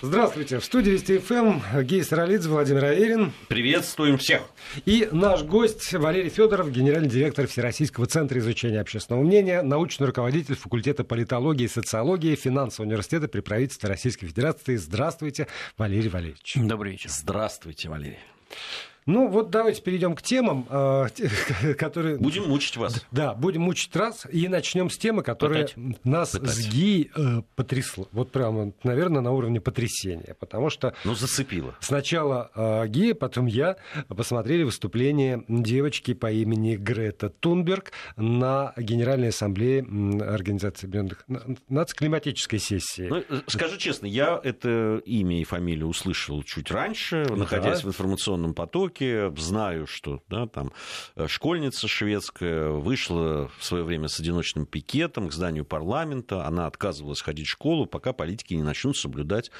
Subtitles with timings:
[0.00, 0.58] Здравствуйте.
[0.58, 3.32] В студии Вести ФМ Гей Саралидзе, Владимир Аверин.
[3.48, 4.42] Приветствуем всех.
[4.84, 11.04] И наш гость Валерий Федоров, генеральный директор Всероссийского центра изучения общественного мнения, научный руководитель факультета
[11.04, 14.76] политологии и социологии финансового университета при правительстве Российской Федерации.
[14.76, 15.46] Здравствуйте,
[15.78, 16.54] Валерий Валерьевич.
[16.56, 17.10] Добрый вечер.
[17.10, 18.18] Здравствуйте, Валерий.
[19.06, 21.08] Ну, вот давайте перейдем к темам, э,
[21.78, 22.16] которые...
[22.16, 23.04] Будем мучить вас.
[23.10, 24.26] Да, будем мучить раз.
[24.32, 26.04] И начнем с темы, которая Пытать.
[26.04, 26.50] нас Пытать.
[26.50, 28.06] с ГИ э, потрясла.
[28.12, 30.34] Вот прямо, наверное, на уровне потрясения.
[30.40, 30.94] Потому что...
[31.04, 31.74] Ну, зацепило.
[31.80, 33.76] Сначала э, ГИ, потом я
[34.08, 39.80] посмотрели выступление девочки по имени Грета Тунберг на Генеральной Ассамблее
[40.22, 41.26] Организации Объединенных
[41.68, 43.08] Наций климатической сессии.
[43.10, 47.88] Ну, э, скажу честно, я это имя и фамилию услышал чуть раньше, находясь да.
[47.88, 49.32] в информационном потоке Востоке.
[49.36, 50.72] Знаю, что да, там
[51.16, 56.46] э, школьница шведская вышла в свое время с одиночным пикетом к зданию парламента.
[56.46, 59.50] Она отказывалась ходить в школу, пока политики не начнут соблюдать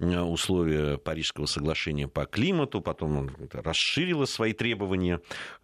[0.00, 5.20] условия Парижского соглашения по климату, потом расширила свои требования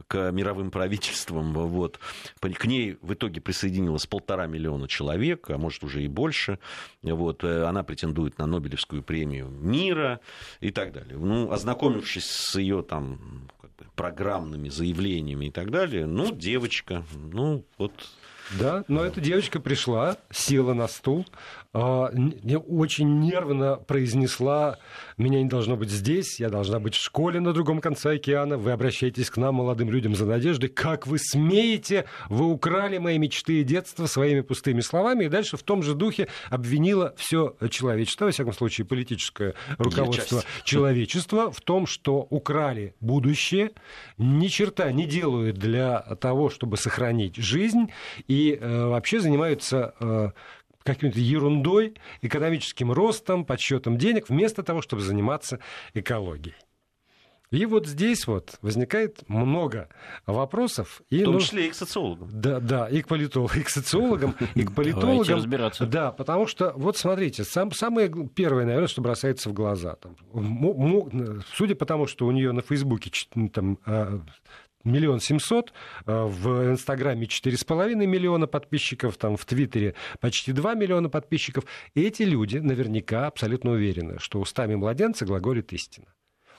[0.06, 1.52] к мировым правительствам.
[1.52, 1.98] Вот.
[2.40, 6.58] К ней в итоге присоединилось полтора миллиона человек, а может уже и больше.
[7.02, 7.42] Вот.
[7.44, 10.20] Э, она претендует на Нобелевскую премию мира
[10.60, 11.18] и так далее.
[11.18, 13.48] Ну, ознакомившись с ее там
[13.96, 17.92] программными заявлениями и так далее, ну, девочка, ну, вот
[18.58, 21.26] да, но эта девочка пришла, села на стул,
[21.72, 22.10] а,
[22.68, 24.78] очень нервно произнесла,
[25.16, 28.72] меня не должно быть здесь, я должна быть в школе на другом конце океана, вы
[28.72, 33.64] обращаетесь к нам, молодым людям, за надеждой, как вы смеете, вы украли мои мечты и
[33.64, 38.52] детство своими пустыми словами, и дальше в том же духе обвинила все человечество, во всяком
[38.52, 43.70] случае политическое руководство человечества в том, что украли будущее,
[44.18, 47.92] ни черта не делают для того, чтобы сохранить жизнь,
[48.26, 50.30] и э, вообще занимаются э,
[50.82, 55.60] какой-то ерундой, экономическим ростом, подсчетом денег, вместо того, чтобы заниматься
[55.94, 56.56] экологией.
[57.50, 59.88] И вот здесь вот возникает много
[60.24, 61.02] вопросов.
[61.10, 62.28] И, в том числе и к социологам.
[62.32, 65.34] Да, да, и к политологам, и к социологам, и к политологам.
[65.34, 65.84] разбираться.
[65.84, 69.96] Да, потому что, вот смотрите, сам, самое первое, наверное, что бросается в глаза.
[69.96, 70.14] Там,
[71.54, 73.10] судя по тому, что у нее на Фейсбуке
[73.52, 74.20] там, а,
[74.84, 75.72] миллион семьсот,
[76.06, 81.64] э, в Инстаграме четыре с половиной миллиона подписчиков, там в Твиттере почти два миллиона подписчиков.
[81.94, 86.06] Эти люди наверняка абсолютно уверены, что устами младенца глаголит истина.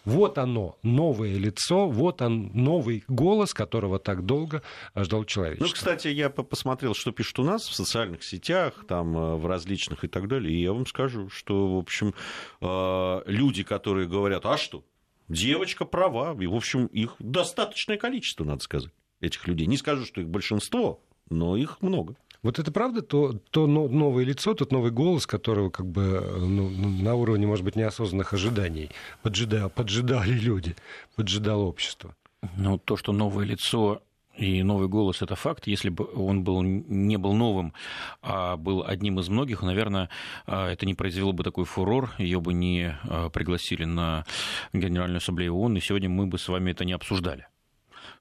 [0.03, 4.63] Вот оно, новое лицо, вот он, новый голос, которого так долго
[4.95, 5.67] ждал человечество.
[5.67, 10.03] Ну, кстати, я посмотрел, что пишут у нас в социальных сетях, там, э, в различных
[10.03, 12.15] и так далее, и я вам скажу, что, в общем,
[12.61, 14.83] э, люди, которые говорят, а что,
[15.31, 16.35] девочка права.
[16.39, 19.67] И, в общем, их достаточное количество, надо сказать, этих людей.
[19.67, 22.15] Не скажу, что их большинство, но их много.
[22.43, 27.13] Вот это правда, то, то новое лицо, тот новый голос, которого как бы ну, на
[27.13, 28.89] уровне, может быть, неосознанных ожиданий
[29.21, 30.75] поджидали, поджидали люди,
[31.15, 32.15] поджидало общество.
[32.57, 34.01] Ну, то, что новое лицо
[34.35, 35.67] и новый голос это факт.
[35.67, 37.73] Если бы он был, не был новым,
[38.21, 40.09] а был одним из многих, наверное,
[40.45, 44.25] а, это не произвело бы такой фурор, ее бы не а, пригласили на
[44.73, 47.47] Генеральную Ассамблею ООН, и сегодня мы бы с вами это не обсуждали.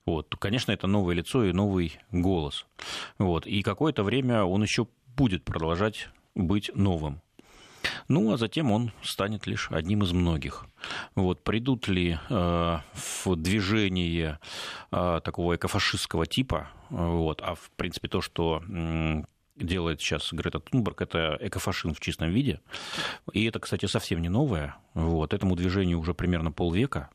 [0.06, 0.34] Вот.
[0.36, 2.66] Конечно, это новое лицо и новый голос.
[3.18, 3.46] Вот.
[3.46, 7.20] И какое-то время он еще будет продолжать быть новым.
[8.08, 10.66] Ну, а затем он станет лишь одним из многих.
[11.14, 14.38] Вот, придут ли э, в движение
[14.90, 19.22] э, такого экофашистского типа, вот, а в принципе то, что э,
[19.56, 22.60] делает сейчас Грета Тунберг, это экофашизм в чистом виде.
[23.32, 24.76] И это, кстати, совсем не новое.
[24.94, 27.10] Вот, этому движению уже примерно полвека.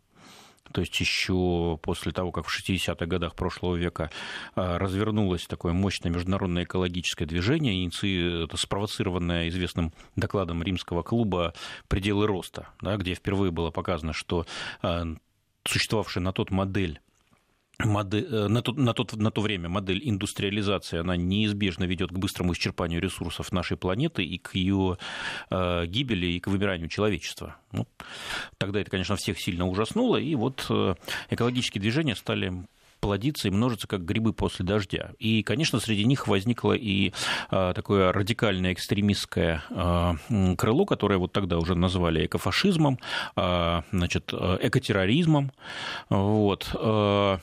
[0.71, 4.11] То есть еще после того, как в 60-х годах прошлого века
[4.55, 11.53] а, развернулось такое мощное международное экологическое движение, это спровоцированное известным докладом римского клуба
[11.87, 14.45] «Пределы роста», да, где впервые было показано, что
[14.81, 15.05] а,
[15.65, 16.99] существовавшая на тот модель
[17.79, 22.17] модель, э, на, то, на, тот, на то время модель индустриализации, она неизбежно ведет к
[22.17, 24.97] быстрому исчерпанию ресурсов нашей планеты и к ее
[25.49, 27.57] э, гибели и к вымиранию человечества.
[27.71, 27.87] Ну,
[28.57, 30.95] тогда это, конечно, всех сильно ужаснуло, и вот э,
[31.29, 32.65] экологические движения стали
[32.99, 35.11] плодиться и множиться, как грибы после дождя.
[35.19, 37.13] И, конечно, среди них возникло и
[37.49, 40.15] а, такое радикальное экстремистское а,
[40.57, 42.99] крыло, которое вот тогда уже назвали экофашизмом,
[43.35, 45.51] а, значит, экотерроризмом.
[46.09, 46.73] Вот.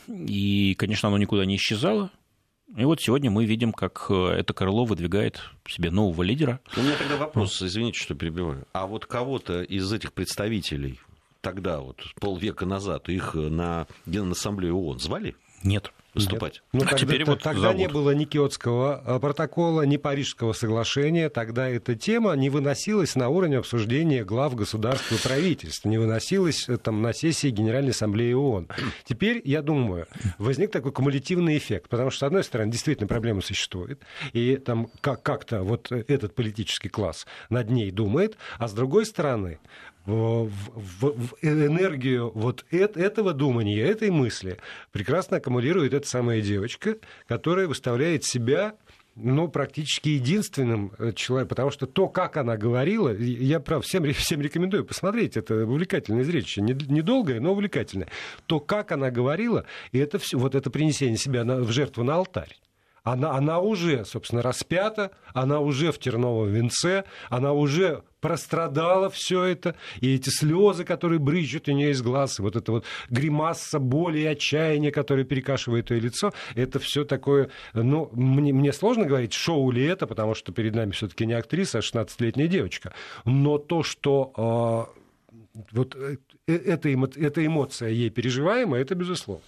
[0.08, 2.10] И, конечно, оно никуда не исчезало.
[2.76, 6.60] И вот сегодня мы видим, как это крыло выдвигает себе нового лидера.
[6.76, 8.66] У меня тогда вопрос, извините, что перебиваю.
[8.72, 10.98] А вот кого-то из этих представителей
[11.42, 15.36] тогда, вот полвека назад, их на Генассамблею ООН звали?
[15.62, 15.92] Нет.
[16.14, 16.62] выступать.
[16.72, 17.76] Ну, а тогда, теперь вот тогда зовут.
[17.78, 21.30] не было ни Киотского э, протокола, ни Парижского соглашения.
[21.30, 26.76] Тогда эта тема не выносилась на уровень обсуждения глав государства и правительства, не выносилась э,
[26.76, 28.68] там, на сессии Генеральной Ассамблеи ООН.
[29.04, 30.06] Теперь, я думаю,
[30.38, 34.02] возник такой кумулятивный эффект, потому что, с одной стороны, действительно проблема существует,
[34.34, 39.60] и там как- как-то вот этот политический класс над ней думает, а с другой стороны,
[40.06, 44.58] в, в, энергию вот это, этого думания, этой мысли
[44.90, 46.96] прекрасно аккумулирует эта самая девочка,
[47.26, 48.75] которая выставляет себя
[49.14, 54.40] ну, практически единственным э, человеком, потому что то, как она говорила, я, прав, всем, всем
[54.40, 58.08] рекомендую посмотреть, это увлекательное зрелище, недолгое, но увлекательное.
[58.46, 62.14] То, как она говорила, и это все, вот это принесение себя на, в жертву на
[62.14, 62.56] алтарь
[63.04, 69.75] она, она уже, собственно, распята, она уже в терновом венце, она уже прострадала все это,
[70.00, 74.20] и эти слезы, которые брызжут у нее из глаз, и вот эта вот гримаса боли
[74.20, 79.72] и отчаяния, которая перекашивает ее лицо, это все такое, ну, мне, мне сложно говорить, шоу
[79.72, 82.94] ли это, потому что перед нами все-таки не актриса, а 16-летняя девочка.
[83.25, 89.43] Но то, что э, вот э, эта, эта эмоция ей переживаема, это безусловно.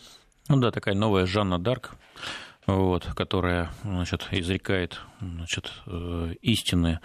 [0.48, 1.94] Ну да, такая новая Жанна Дарк
[2.66, 7.00] вот, которая значит, изрекает значит, э, истины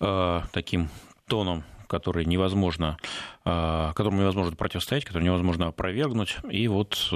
[0.00, 0.90] э, таким
[1.26, 2.96] тоном, который невозможно,
[3.44, 6.36] э, которому невозможно противостоять, который невозможно опровергнуть.
[6.50, 7.08] И вот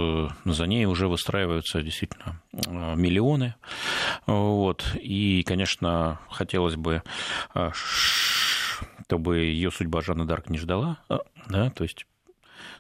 [0.44, 3.54] за ней уже выстраиваются действительно миллионы.
[4.26, 4.84] Вот.
[5.00, 7.02] И, конечно, хотелось бы
[9.08, 10.98] чтобы ее судьба Жанна Дарк не ждала,
[11.48, 12.06] да, то есть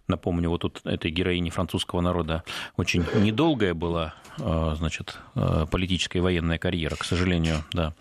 [0.08, 2.44] Напомню, вот тут этой героине французского народа
[2.76, 7.92] очень недолгая была, а, значит, а, политическая и военная карьера, к сожалению, да,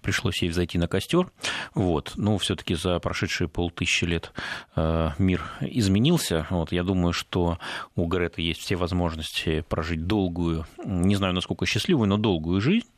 [0.00, 1.30] пришлось ей взойти на костер.
[1.74, 4.32] Вот, но все-таки за прошедшие полтысячи лет
[4.74, 6.48] а, мир изменился.
[6.50, 7.58] Вот, я думаю, что
[7.94, 12.88] у Греты есть все возможности прожить долгую, не знаю, насколько счастливую, но долгую жизнь.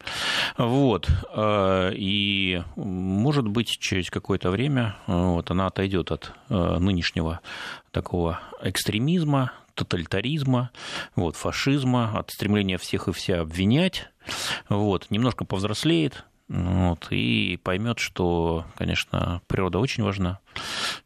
[0.56, 7.40] Вот, и, может быть, через какое-то время вот, она отойдет от нынешнего
[7.90, 10.70] такого экстремизма, тоталитаризма,
[11.14, 14.08] вот, фашизма, от стремления всех и вся обвинять,
[14.68, 20.38] вот, немножко повзрослеет, вот, и поймет, что, конечно, природа очень важна,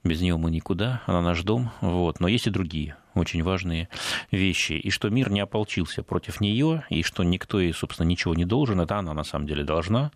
[0.05, 3.88] без нее мы никуда, она наш дом, вот, но есть и другие очень важные
[4.31, 8.44] вещи, и что мир не ополчился против нее, и что никто ей, собственно, ничего не
[8.44, 10.11] должен, это она на самом деле должна.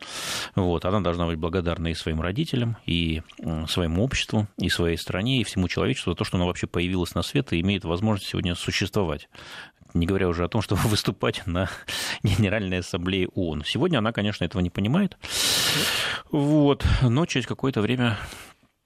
[0.54, 3.22] Вот, она должна быть благодарна и своим родителям, и
[3.69, 7.22] своему обществу, и своей стране, и всему человечеству за то, что она вообще появилась на
[7.22, 9.28] свет и имеет возможность сегодня существовать
[9.94, 11.69] не говоря уже о том, чтобы выступать на
[12.22, 13.64] Генеральной Ассамблее ООН.
[13.66, 15.16] Сегодня она, конечно, этого не понимает,
[16.31, 18.19] вот, но через какое-то время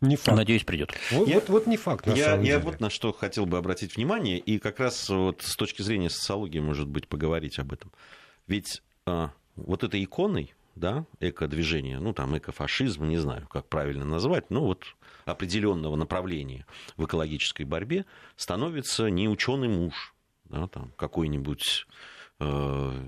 [0.00, 0.36] не факт.
[0.36, 0.92] Надеюсь, придет.
[1.10, 2.64] Вот, я, вот, вот не факт, на я, самом я деле.
[2.64, 6.58] вот на что хотел бы обратить внимание, и как раз вот с точки зрения социологии,
[6.58, 7.90] может быть, поговорить об этом.
[8.46, 14.50] Ведь а, вот этой иконой, да, эко-движение, ну, там, экофашизм, не знаю, как правильно назвать,
[14.50, 14.84] ну, вот
[15.24, 16.66] определенного направления
[16.96, 18.04] в экологической борьбе
[18.36, 20.14] становится не ученый муж,
[20.44, 21.86] да, там, какой-нибудь
[22.40, 23.06] э,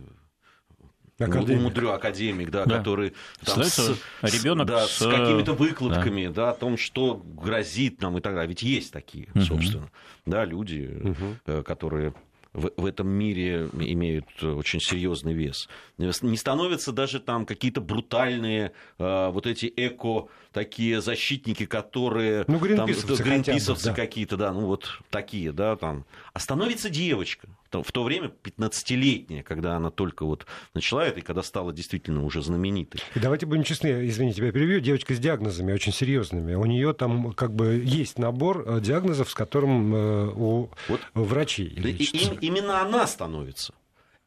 [1.19, 1.61] академик.
[1.61, 2.79] Умудрю, академик, да, да.
[2.79, 4.99] который там, с, ребенок да, с...
[4.99, 6.33] с какими-то выкладками, да.
[6.33, 8.49] да, о том, что грозит нам и так далее.
[8.49, 9.41] Ведь есть такие, угу.
[9.43, 9.91] собственно,
[10.27, 11.17] да, люди,
[11.47, 11.63] угу.
[11.63, 12.15] которые
[12.53, 15.69] в, в этом мире имеют очень серьезный вес.
[15.99, 23.17] Не становятся даже там какие-то брутальные э, вот эти эко такие защитники, которые ну, гринписовцы,
[23.17, 23.95] там, гринписовцы да.
[23.95, 26.05] какие-то, да, ну вот такие, да, там.
[26.33, 31.43] А становится девочка, в то время 15-летняя, когда она только вот начала это, и когда
[31.43, 33.01] стала действительно уже знаменитой.
[33.15, 36.55] И давайте будем честны, извините, тебя перебью, девочка с диагнозами очень серьезными.
[36.55, 41.75] У нее там как бы есть набор э, диагнозов, с которым э, у вот, врачей.
[41.77, 42.05] Да, и,
[42.41, 43.75] именно она становится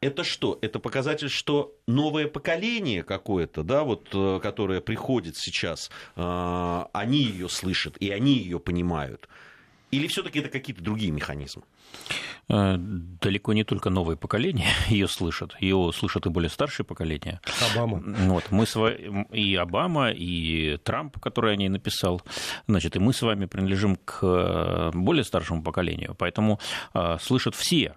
[0.00, 0.58] это что?
[0.62, 7.96] Это показатель, что новое поколение какое-то, да, вот, э, которое приходит сейчас, они ее слышат
[7.98, 9.28] и они ее понимают.
[9.92, 11.62] Или все-таки это какие-то другие механизмы?
[12.48, 17.40] Э, далеко не только новое поколение ее слышат, ее слышат и более старшее поколение.
[17.72, 18.02] Обама.
[18.04, 22.22] Вот, мы с вами, и Обама, и Трамп, который о ней написал,
[22.66, 26.60] значит, и мы с вами принадлежим к более старшему поколению, поэтому
[27.20, 27.96] слышат все,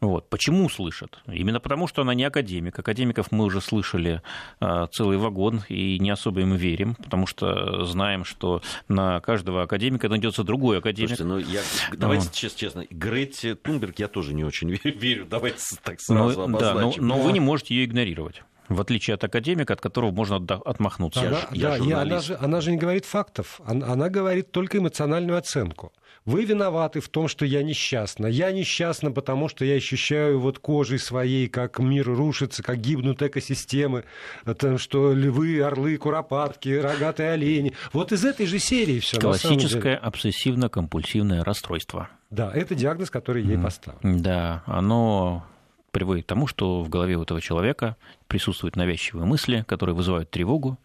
[0.00, 0.28] вот.
[0.28, 1.20] Почему слышат?
[1.26, 2.78] Именно потому, что она не академик.
[2.78, 4.22] Академиков мы уже слышали
[4.60, 10.08] а, целый вагон и не особо им верим, потому что знаем, что на каждого академика
[10.08, 11.16] найдется другой академик.
[11.16, 11.62] Слушайте, ну я,
[11.96, 12.34] давайте вот.
[12.34, 15.26] честно, честно, Гретти Тунберг я тоже не очень верю.
[15.26, 19.24] Давайте так сразу но, да, но, но вы не можете ее игнорировать в отличие от
[19.24, 21.20] академика, от которого можно отмахнуться.
[21.20, 24.78] Она, я, да, я она, же, она же не говорит фактов, она, она говорит только
[24.78, 25.92] эмоциональную оценку.
[26.24, 28.26] Вы виноваты в том, что я несчастна.
[28.26, 34.04] Я несчастна, потому что я ощущаю вот кожей своей, как мир рушится, как гибнут экосистемы,
[34.58, 37.72] там, что львы, орлы, куропатки, рогатые олени.
[37.92, 39.18] Вот из этой же серии все.
[39.18, 42.08] Классическое обсессивно-компульсивное расстройство.
[42.30, 44.22] Да, это диагноз, который ей поставлен.
[44.22, 45.44] Да, оно
[45.90, 47.96] приводит к тому, что в голове у этого человека
[48.28, 50.78] присутствуют навязчивые мысли, которые вызывают тревогу,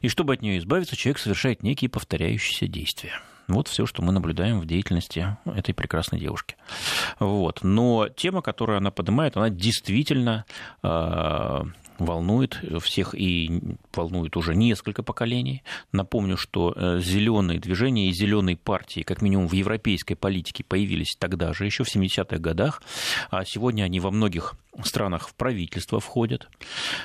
[0.00, 3.20] и чтобы от нее избавиться, человек совершает некие повторяющиеся действия.
[3.48, 6.56] Вот все, что мы наблюдаем в деятельности этой прекрасной девушки.
[7.18, 7.60] Вот.
[7.62, 10.44] Но тема, которую она поднимает, она действительно
[10.82, 11.62] э,
[11.98, 15.62] волнует всех и волнует уже несколько поколений.
[15.92, 21.52] Напомню, что э, зеленые движения и зеленые партии, как минимум в европейской политике, появились тогда
[21.52, 22.82] же, еще в 70-х годах.
[23.30, 26.48] А сегодня они во многих странах в правительство входят.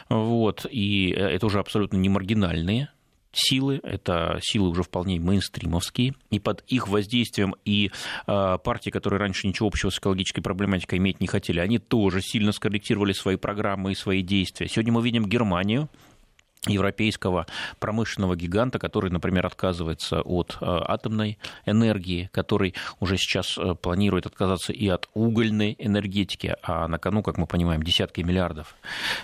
[0.10, 0.66] Вот.
[0.70, 2.90] И э, это уже абсолютно не маргинальные
[3.32, 7.92] силы, это силы уже вполне мейнстримовские, и под их воздействием и
[8.28, 12.52] э, партии, которые раньше ничего общего с экологической проблематикой иметь не хотели, они тоже сильно
[12.52, 14.68] скорректировали свои программы и свои действия.
[14.68, 15.90] Сегодня мы видим Германию,
[16.68, 17.46] европейского
[17.80, 24.74] промышленного гиганта, который, например, отказывается от э, атомной энергии, который уже сейчас э, планирует отказаться
[24.74, 28.76] и от угольной энергетики, а на кону, как мы понимаем, десятки миллиардов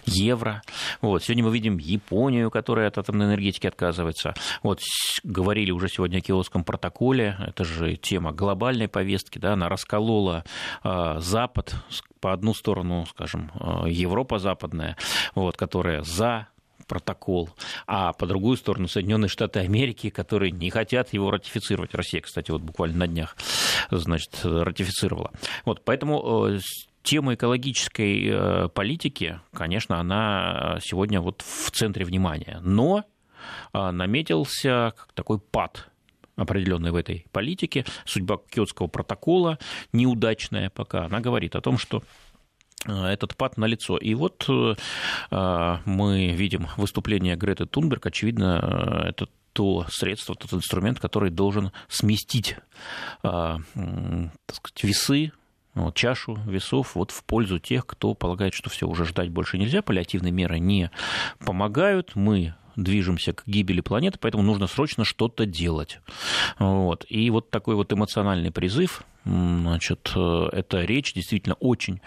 [0.06, 0.62] евро.
[1.02, 1.24] Вот.
[1.24, 4.34] Сегодня мы видим Японию, которая от атомной энергетики отказывается.
[4.62, 4.80] Вот.
[5.24, 10.44] Говорили уже сегодня о Киотском протоколе, это же тема глобальной повестки, да, она расколола
[10.84, 11.76] э, Запад
[12.20, 13.52] по одну сторону, скажем,
[13.86, 14.96] Европа западная,
[15.36, 16.48] вот, которая за
[16.94, 17.50] протокол,
[17.88, 21.96] а по другую сторону Соединенные Штаты Америки, которые не хотят его ратифицировать.
[21.96, 23.36] Россия, кстати, вот буквально на днях,
[23.90, 25.32] значит, ратифицировала.
[25.66, 26.60] Вот, поэтому э,
[27.02, 32.60] тема экологической э, политики, конечно, она сегодня вот в центре внимания.
[32.62, 33.06] Но
[33.74, 35.90] э, наметился такой пад
[36.36, 37.86] определенной в этой политике.
[38.06, 39.58] Судьба Киотского протокола
[39.94, 41.06] неудачная пока.
[41.06, 42.04] Она говорит о том, что
[42.86, 43.98] этот пад на лицо.
[43.98, 44.76] И вот э,
[45.32, 48.06] э, мы видим выступление Греты Тунберг.
[48.06, 52.56] Очевидно, это то средство, тот инструмент, который должен сместить
[53.22, 53.62] так
[54.52, 55.32] сказать, весы
[55.76, 59.82] вот, чашу весов вот в пользу тех, кто полагает, что все уже ждать больше нельзя,
[59.82, 60.92] паллиативные меры не
[61.40, 66.00] помогают, мы движемся к гибели планеты, поэтому нужно срочно что-то делать.
[66.60, 67.06] Вот.
[67.10, 72.02] И вот такой вот эмоциональный призыв, значит, э, эта речь действительно очень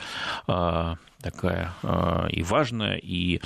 [0.47, 3.41] а, такая а, и важная, и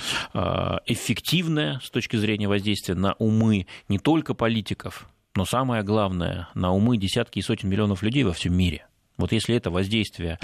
[0.85, 6.97] эффективная с точки зрения воздействия на умы не только политиков, но самое главное, на умы
[6.97, 8.85] десятки и сотен миллионов людей во всем мире.
[9.17, 10.39] Вот если это воздействие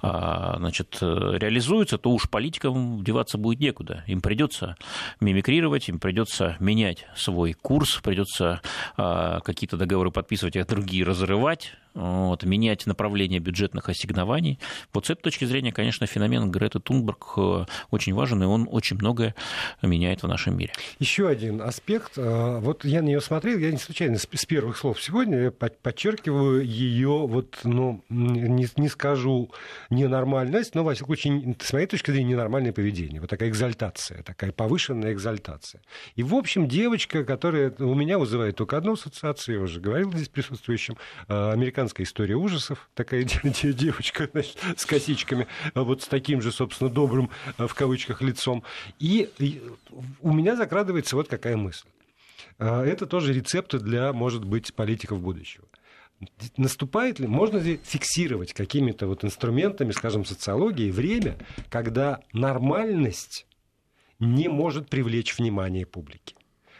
[0.00, 4.02] значит, реализуется, то уж политикам деваться будет некуда.
[4.08, 4.76] Им придется
[5.20, 8.62] мимикрировать, им придется менять свой курс, придется
[8.96, 14.58] какие-то договоры подписывать, а другие разрывать вот, менять направление бюджетных ассигнований.
[14.92, 18.96] Вот с этой точки зрения, конечно, феномен Греты Тунберг э, очень важен, и он очень
[18.96, 19.34] многое
[19.82, 20.72] меняет в нашем мире.
[20.98, 22.12] Еще один аспект.
[22.18, 27.26] Э, вот я на нее смотрел, я не случайно с первых слов сегодня подчеркиваю ее,
[27.26, 29.50] вот, ну, не, не скажу
[29.88, 33.20] ненормальность, но, во всяком случае, с моей точки зрения, ненормальное поведение.
[33.20, 35.80] Вот такая экзальтация, такая повышенная экзальтация.
[36.14, 40.28] И, в общем, девочка, которая у меня вызывает только одну ассоциацию, я уже говорил здесь
[40.28, 40.98] присутствующим,
[41.28, 42.88] э, американская американская история ужасов.
[42.94, 43.24] Такая
[43.62, 48.64] девочка значит, с косичками, а вот с таким же, собственно, добрым, э, в кавычках, лицом.
[48.98, 49.30] И
[50.20, 51.86] у меня закрадывается вот какая мысль.
[52.58, 55.64] А, это тоже рецепты для, может быть, политиков будущего
[56.56, 61.36] наступает ли, можно ли фиксировать какими-то вот инструментами, скажем, социологии, время,
[61.68, 63.46] когда нормальность
[64.18, 66.34] не может привлечь внимание публики,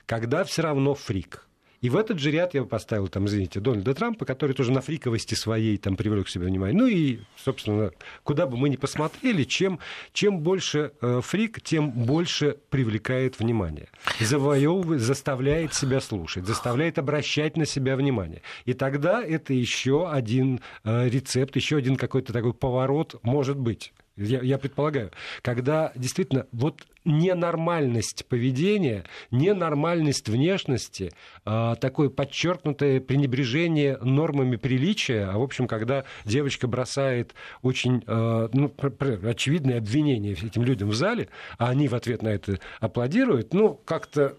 [0.07, 1.47] когда все равно фрик,
[1.81, 5.35] и в этот же ряд я поставил, там, извините, Дональда Трампа, который тоже на фриковости
[5.35, 6.77] своей там привлек себе внимание.
[6.77, 7.91] Ну и, собственно,
[8.23, 9.79] куда бы мы ни посмотрели, чем,
[10.13, 13.89] чем больше э, фрик, тем больше привлекает внимание.
[14.21, 18.43] Завоевывает, заставляет себя слушать, заставляет обращать на себя внимание.
[18.65, 24.41] И тогда это еще один э, рецепт, еще один какой-то такой поворот может быть я,
[24.41, 25.11] я предполагаю,
[25.43, 31.13] когда действительно вот ненормальность поведения, ненормальность внешности,
[31.45, 38.73] э, такое подчеркнутое пренебрежение нормами приличия, а в общем, когда девочка бросает очень э, ну,
[39.25, 44.37] очевидные обвинения этим людям в зале, а они в ответ на это аплодируют, ну, как-то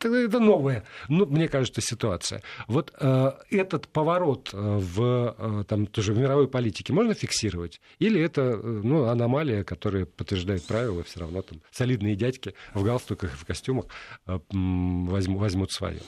[0.00, 2.42] это новая, ну, мне кажется, ситуация.
[2.68, 7.80] Вот э, этот поворот э, в, э, там, тоже в мировой политике можно фиксировать?
[7.98, 13.34] Или это э, ну, аномалия, которая подтверждает правила, все равно там солидные дядьки в галстуках
[13.34, 13.86] и в костюмах
[14.26, 16.00] э, возьмут, возьмут свое?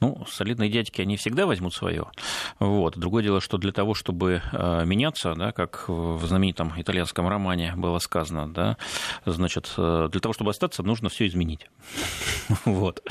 [0.00, 2.06] Ну, солидные дядьки, они всегда возьмут свое.
[2.58, 2.96] Вот.
[2.96, 7.98] Другое дело, что для того, чтобы э, меняться, да, как в знаменитом итальянском романе было
[7.98, 8.78] сказано, да,
[9.26, 11.68] значит, э, для того, чтобы остаться, нужно все изменить.
[12.64, 13.02] Вот.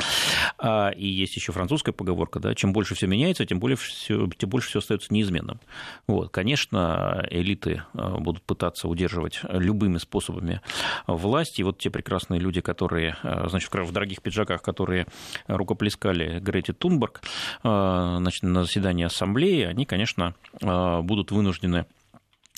[0.57, 4.49] А, и есть еще французская поговорка, да, чем больше все меняется, тем, более все, тем
[4.49, 5.59] больше все остается неизменным.
[6.07, 6.29] Вот.
[6.31, 10.61] Конечно, элиты э, будут пытаться удерживать любыми способами
[11.07, 15.05] власть, и вот те прекрасные люди, которые, значит, в дорогих пиджаках, которые
[15.47, 17.21] рукоплескали Грете Тунберг
[17.63, 21.85] э, значит, на заседании Ассамблеи, они, конечно, э, будут вынуждены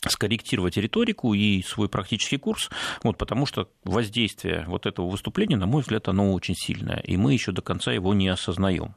[0.08, 2.70] скорректировать риторику и свой практический курс,
[3.04, 7.34] вот, потому что воздействие вот этого выступления, на мой взгляд, оно очень сильное, и мы
[7.34, 8.96] еще до конца его не осознаем.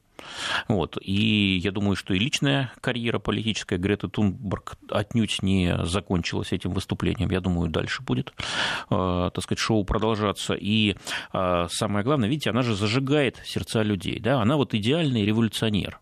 [0.67, 0.97] Вот.
[1.01, 7.31] И я думаю, что и личная карьера политическая Греты Тунберг отнюдь не закончилась этим выступлением.
[7.31, 8.33] Я думаю, дальше будет,
[8.89, 10.53] э, так сказать, шоу продолжаться.
[10.53, 10.95] И
[11.33, 14.19] э, самое главное, видите, она же зажигает сердца людей.
[14.19, 14.41] Да?
[14.41, 15.99] Она вот идеальный революционер.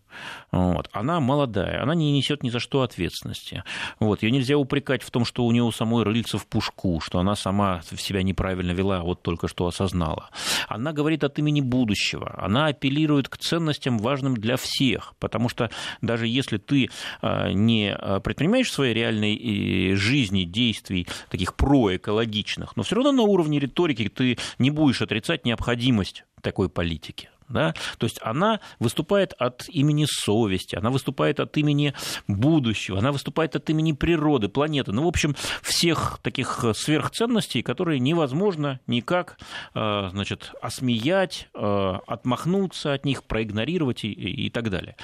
[0.51, 0.89] Вот.
[0.91, 3.63] Она молодая, она не несет ни за что ответственности.
[3.99, 4.23] Вот.
[4.23, 7.81] Ее нельзя упрекать в том, что у нее самой рыльца в пушку, что она сама
[7.97, 10.29] себя неправильно вела, вот только что осознала.
[10.67, 15.69] Она говорит от имени будущего, она апеллирует к ценностям, важным для всех, потому что
[16.01, 16.89] даже если ты
[17.21, 23.23] а, не а, предпринимаешь в своей реальной жизни действий таких проэкологичных, но все равно на
[23.23, 27.29] уровне риторики ты не будешь отрицать необходимость такой политики.
[27.53, 27.73] Да?
[27.99, 31.93] То есть она выступает от имени совести, она выступает от имени
[32.27, 34.91] будущего, она выступает от имени природы, планеты.
[34.91, 39.37] Ну, в общем, всех таких сверхценностей, которые невозможно никак
[39.75, 44.95] э, значит, осмеять, э, отмахнуться от них, проигнорировать и, и так далее.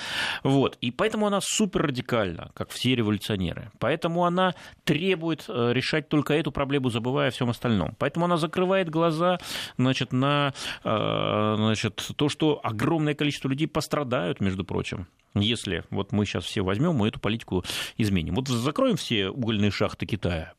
[0.44, 0.77] Вот.
[0.82, 3.72] И поэтому она супер радикальна, как все революционеры.
[3.77, 7.96] Поэтому она требует э, решать только эту проблему, забывая о всем остальном.
[8.00, 9.38] Поэтому она закрывает глаза
[9.77, 10.53] значит, на
[10.84, 16.93] значит, то, что огромное количество людей пострадают, между прочим, если вот мы сейчас все возьмем,
[16.96, 17.63] мы эту политику
[17.98, 18.36] изменим.
[18.36, 20.53] Вот закроем все угольные шахты Китая,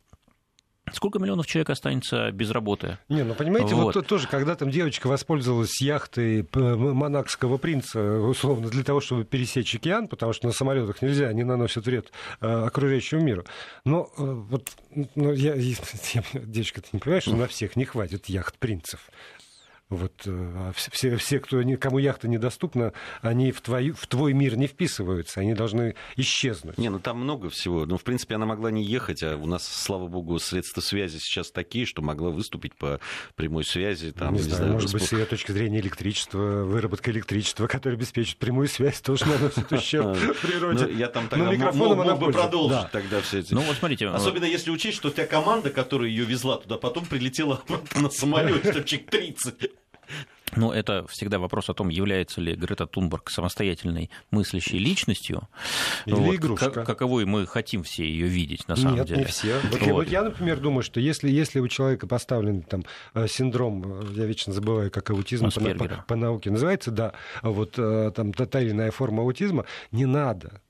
[0.93, 2.99] Сколько миллионов человек останется без работы?
[3.09, 8.83] Не, ну понимаете, вот, вот тоже, когда там девочка воспользовалась яхтой монакского принца, условно, для
[8.83, 13.45] того, чтобы пересечь океан, потому что на самолетах нельзя, они наносят вред э, окружающему миру.
[13.85, 14.71] Но э, вот
[15.15, 15.75] ну, я, я,
[16.35, 19.01] девочка, ты не понимаешь, что на всех не хватит яхт принцев.
[19.91, 24.57] Вот э, а все, все, кто, кому яхта недоступна, они в, твой, в твой мир
[24.57, 26.79] не вписываются, они должны исчезнуть.
[26.79, 27.87] Не, ну там много всего.
[27.87, 31.51] Ну, в принципе, она могла не ехать, а у нас, слава богу, средства связи сейчас
[31.51, 33.01] такие, что могла выступить по
[33.35, 34.13] прямой связи.
[34.13, 37.97] Там, не, не знаю, знаю, может быть, с ее точки зрения электричества, выработка электричества, которое
[37.97, 40.87] обеспечит прямую связь, тоже наносит ущерб природе.
[40.87, 43.55] Ну, я там тогда мог бы продолжить тогда все эти.
[43.55, 44.07] Ну, вот смотрите.
[44.09, 47.63] Особенно если учесть, что вся команда, которая ее везла туда, потом прилетела
[47.97, 49.80] на самолете, человек 30.
[50.57, 55.49] Но это всегда вопрос о том, является ли Грета Тунберг самостоятельной мыслящей личностью.
[56.07, 56.71] Или вот, игрушка.
[56.71, 59.21] Как, каковой мы хотим все ее видеть, на самом Нет, деле.
[59.21, 59.61] не все.
[59.71, 60.09] Вот, вот.
[60.09, 62.85] Я, например, думаю, что если, если у человека поставлен там,
[63.15, 67.75] э, синдром, э, я вечно забываю, как аутизм по, по, по науке называется, да, вот
[67.79, 70.61] э, там та или иная форма аутизма, не надо.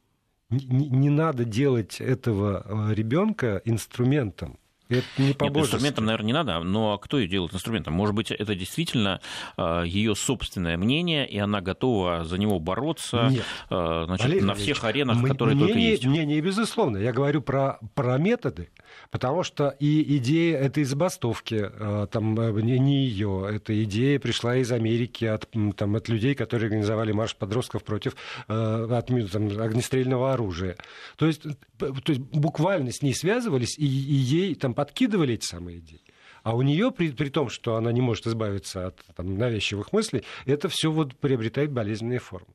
[0.50, 4.58] Не, не надо делать этого ребенка инструментом.
[4.90, 7.94] Это не по Нет, инструментом, наверное, не надо, но кто ее делает инструментом?
[7.94, 9.20] Может быть, это действительно
[9.56, 13.44] а, ее собственное мнение, и она готова за него бороться Нет.
[13.68, 16.04] А, значит, Валерий на всех аренах, мы, которые мне, только есть.
[16.04, 16.96] Не, не, безусловно.
[16.96, 18.70] Я говорю про, про методы,
[19.10, 24.56] потому что и идея этой забастовки, а, там, э, не, не ее, эта идея пришла
[24.56, 30.76] из Америки, от, там, от людей, которые организовали марш подростков против от, там, огнестрельного оружия.
[31.16, 31.42] То есть,
[31.76, 36.02] то есть буквально с ней связывались, и, и ей там подкидывали эти самые идеи.
[36.42, 40.24] А у нее, при, при том, что она не может избавиться от там, навязчивых мыслей,
[40.46, 42.54] это все вот приобретает болезненные формы.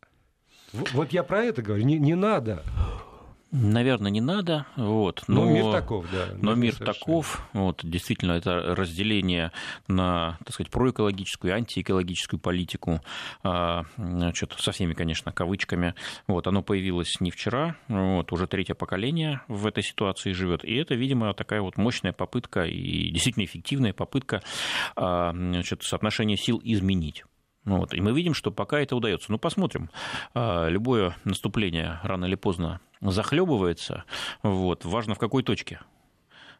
[0.94, 1.84] Вот я про это говорю.
[1.84, 2.64] Не, не надо
[3.58, 4.66] Наверное, не надо.
[4.76, 6.28] Вот, но, но мир таков, да.
[6.42, 7.00] Но мир совершенно.
[7.00, 7.48] таков.
[7.54, 9.52] Вот, действительно, это разделение
[9.88, 13.02] на так сказать, проэкологическую и антиэкологическую политику,
[13.44, 15.96] значит, со всеми, конечно, кавычками.
[16.28, 20.66] Вот, оно появилось не вчера, вот, уже третье поколение в этой ситуации живет.
[20.66, 24.42] И это, видимо, такая вот мощная попытка и действительно эффективная попытка
[24.96, 27.24] значит, соотношение сил изменить.
[27.66, 27.94] Вот.
[27.94, 29.32] И мы видим, что пока это удается.
[29.32, 29.90] Ну, посмотрим.
[30.34, 34.06] А, любое наступление рано или поздно захлебывается.
[34.44, 34.86] Вот.
[34.86, 35.80] Важно в какой точке.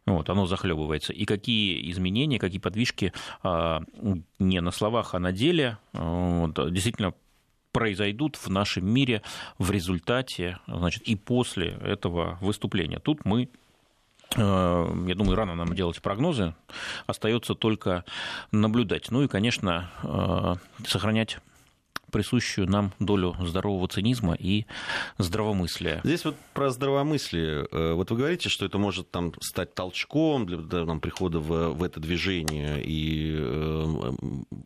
[0.06, 1.14] Вот, оно захлебывается.
[1.14, 3.82] И какие изменения, какие подвижки а,
[4.38, 7.14] не на словах, а на деле вот, действительно
[7.72, 9.22] произойдут в нашем мире
[9.58, 13.00] в результате значит, и после этого выступления.
[13.00, 13.50] Тут мы
[14.36, 16.54] я думаю, рано нам делать прогнозы.
[17.08, 18.04] Остается только
[18.52, 19.12] наблюдать.
[19.12, 21.40] Ну и, конечно, э, сохранять
[22.16, 24.66] присущую нам долю здорового цинизма и
[25.18, 26.00] здравомыслия.
[26.06, 27.68] Здесь вот про здравомыслие.
[27.70, 31.84] Э, вот вы говорите, что это может там, стать толчком для, там, прихода в, в
[31.84, 34.14] это движение и э,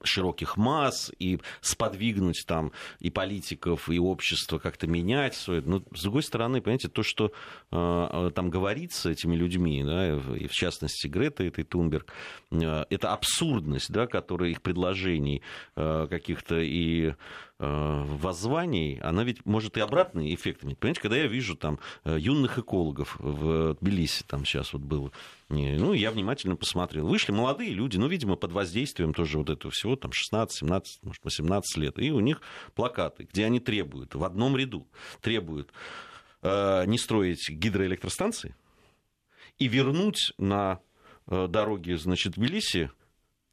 [0.03, 5.43] широких масс, и сподвигнуть там и политиков, и общество как-то менять.
[5.47, 7.31] Но, с другой стороны, понимаете, то, что
[7.71, 12.13] э, там говорится этими людьми, да, и в частности Грета этой Тунберг,
[12.51, 15.41] э, это абсурдность, да, которая их предложений
[15.75, 17.13] э, каких-то и Э,
[17.59, 20.77] воззваний, она ведь может и обратный эффект иметь.
[20.77, 25.11] Понимаете, когда я вижу там э, юных экологов в Тбилиси, там сейчас вот было,
[25.49, 27.07] ну, я внимательно посмотрел.
[27.07, 31.23] Вышли молодые люди, ну, видимо, под воздействием тоже вот этого всего, там, 16, 17, может,
[31.23, 31.99] 18 лет.
[31.99, 32.41] И у них
[32.75, 34.87] плакаты, где они требуют, в одном ряду
[35.21, 35.73] требуют
[36.41, 38.55] э, не строить гидроэлектростанции
[39.57, 40.79] и вернуть на
[41.27, 42.91] э, дороге, значит, Тбилиси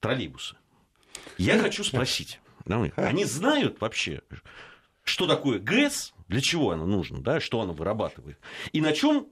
[0.00, 0.56] троллейбусы.
[1.38, 2.40] Я хочу спросить,
[2.96, 4.22] они знают вообще,
[5.02, 8.38] что такое ГЭС, для чего оно нужно, да, что оно вырабатывает,
[8.72, 9.28] и на чем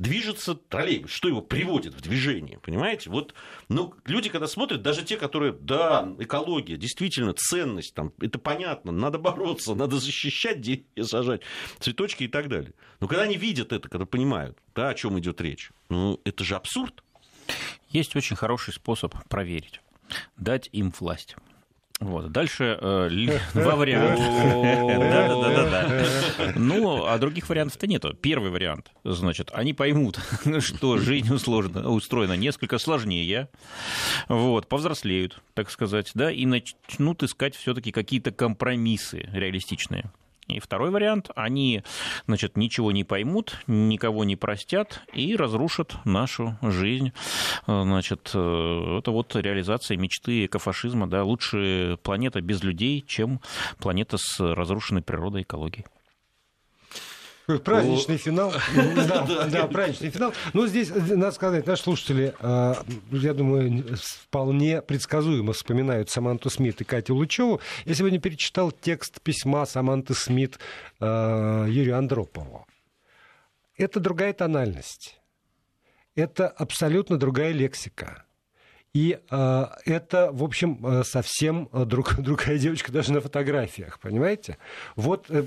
[0.00, 3.10] движется троллейбус, что его приводит в движение, понимаете?
[3.10, 3.34] Вот,
[3.68, 9.18] ну, люди, когда смотрят, даже те, которые, да, экология, действительно, ценность, там, это понятно, надо
[9.18, 11.42] бороться, надо защищать деревья, сажать
[11.80, 12.72] цветочки и так далее.
[13.00, 16.56] Но когда они видят это, когда понимают, да, о чем идет речь, ну, это же
[16.56, 17.04] абсурд.
[17.90, 19.82] Есть очень хороший способ проверить.
[20.36, 21.36] Дать им власть.
[22.00, 22.32] Вот.
[22.32, 24.22] Дальше э, два варианта.
[26.56, 28.14] Ну, а других вариантов-то нету.
[28.14, 30.18] Первый вариант, значит, они поймут,
[30.60, 33.50] что жизнь устроена несколько сложнее,
[34.28, 40.10] вот, повзрослеют, так сказать, да, и начнут искать все-таки какие-то компромиссы реалистичные.
[40.50, 41.82] И второй вариант, они,
[42.26, 47.12] значит, ничего не поймут, никого не простят и разрушат нашу жизнь.
[47.66, 53.40] Значит, э, это вот реализация мечты экофашизма, да, лучше планета без людей, чем
[53.78, 55.86] планета с разрушенной природой и экологией.
[57.64, 58.52] Праздничный финал.
[58.74, 60.32] Да, да, праздничный финал.
[60.52, 62.74] Но здесь, надо сказать, наши слушатели, э,
[63.12, 67.60] я думаю, вполне предсказуемо вспоминают Саманту Смит и Катю Лучеву.
[67.84, 70.58] Я сегодня перечитал текст письма Саманты Смит
[71.00, 72.66] э, Юрию Андропову.
[73.76, 75.20] Это другая тональность.
[76.14, 78.24] Это абсолютно другая лексика.
[78.92, 84.58] И э, это, в общем, э, совсем э, друг, другая девочка даже на фотографиях, понимаете?
[84.96, 85.44] Вот э,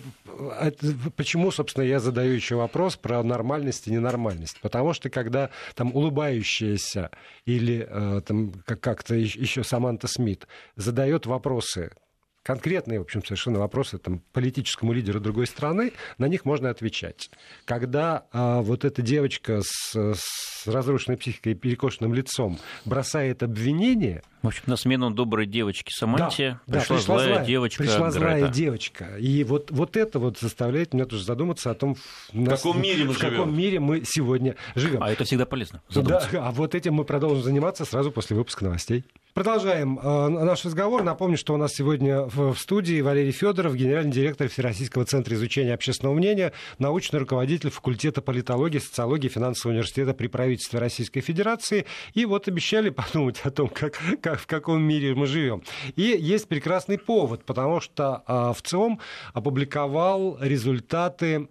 [0.62, 4.60] это, почему, собственно, я задаю еще вопрос про нормальность и ненормальность.
[4.62, 7.12] Потому что когда там улыбающаяся
[7.46, 11.92] или э, там как-то еще Саманта Смит задает вопросы
[12.44, 17.32] конкретные, в общем, совершенно вопросы там, политическому лидеру другой страны, на них можно отвечать.
[17.66, 24.22] Когда а, вот эта девочка с, с разрушенной психикой и перекошенным лицом бросает обвинение...
[24.42, 28.10] В общем, на смену доброй девочки Саманте да, пришла, да, пришла злая, злая девочка Пришла
[28.10, 28.20] Грета.
[28.20, 29.18] злая девочка.
[29.18, 33.06] И вот, вот это вот заставляет меня тоже задуматься о том, в, нас, каком, мире
[33.06, 33.32] мы в живем.
[33.32, 35.02] каком мире мы сегодня живем.
[35.02, 35.82] А это всегда полезно.
[35.96, 39.06] Да, а вот этим мы продолжим заниматься сразу после выпуска новостей.
[39.34, 41.02] Продолжаем э, наш разговор.
[41.02, 45.74] Напомню, что у нас сегодня в, в студии Валерий Федоров, генеральный директор Всероссийского центра изучения
[45.74, 51.88] общественного мнения, научный руководитель факультета политологии, социологии финансового университета при правительстве Российской Федерации.
[52.13, 55.63] И вот обещали подумать о том, как, как, в каком мире мы живем.
[55.96, 59.00] И есть прекрасный повод, потому что э, в ЦИОМ
[59.34, 61.48] опубликовал результаты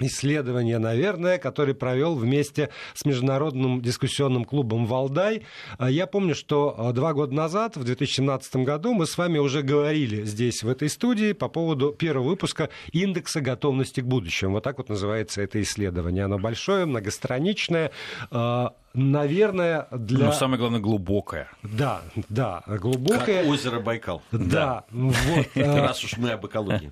[0.00, 5.42] исследование, наверное, который провел вместе с Международным дискуссионным клубом «Валдай».
[5.78, 9.62] А, я помню, что а, два года назад, в 2017 году, мы с вами уже
[9.62, 14.52] говорили здесь, в этой студии, по поводу первого выпуска индекса готовности к будущему.
[14.52, 16.24] Вот так вот называется это исследование.
[16.24, 17.90] Оно большое, многостраничное,
[18.30, 20.26] а, наверное, для...
[20.26, 21.48] Но самое главное, глубокое.
[21.62, 23.42] Да, да, глубокое.
[23.42, 24.22] Как озеро Байкал.
[24.32, 25.46] Да, вот.
[25.54, 26.90] Раз уж мы об экологии.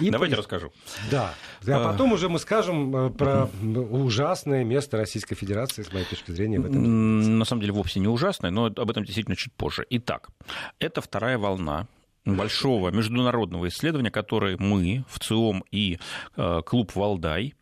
[0.00, 0.72] Давайте расскажу.
[1.10, 1.34] Да,
[1.66, 3.48] а потом уже мы скажем э, про
[3.90, 7.38] ужасное место Российской Федерации, с моей точки зрения, в этом.
[7.38, 9.86] На самом деле вовсе не ужасное, но об этом действительно чуть позже.
[9.90, 10.30] Итак,
[10.78, 11.86] это вторая волна
[12.24, 15.98] большого международного исследования, которое мы в ЦИОМ и
[16.36, 17.54] э, клуб «Валдай»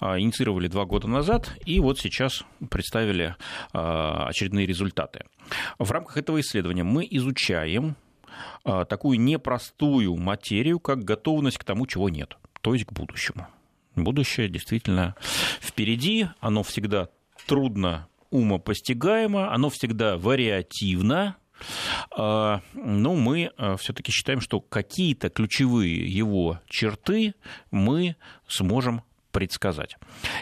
[0.00, 3.36] э, инициировали два года назад, и вот сейчас представили
[3.72, 5.24] очередные результаты.
[5.78, 7.96] В рамках этого исследования мы изучаем
[8.64, 13.46] такую непростую материю, как готовность к тому, чего нет то есть к будущему.
[13.94, 15.14] Будущее действительно
[15.60, 17.10] впереди, оно всегда
[17.46, 21.36] трудно умопостигаемо, оно всегда вариативно,
[22.16, 22.60] но
[23.14, 27.34] мы а, все-таки считаем, что какие-то ключевые его черты
[27.70, 28.16] мы
[28.48, 29.96] сможем предсказать.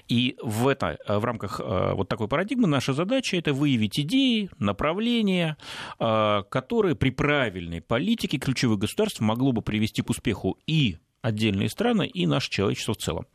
[0.09, 5.57] И в, это, в рамках вот такой парадигмы наша задача– это выявить идеи, направления,
[5.98, 12.27] которые при правильной политике ключевых государств могло бы привести к успеху и отдельные страны, и
[12.27, 13.27] наше человечество в целом.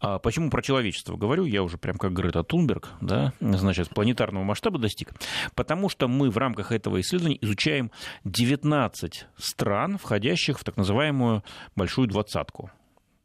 [0.00, 1.44] А почему про человечество говорю?
[1.44, 5.12] Я уже прям как Грета Тунберг, да, значит, планетарного масштаба достиг.
[5.54, 7.90] Потому что мы в рамках этого исследования изучаем
[8.24, 11.42] 19 стран, входящих в так называемую
[11.76, 12.70] большую двадцатку.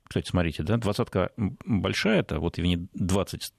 [0.08, 3.54] Кстати, смотрите, да, двадцатка большая, это вот не 20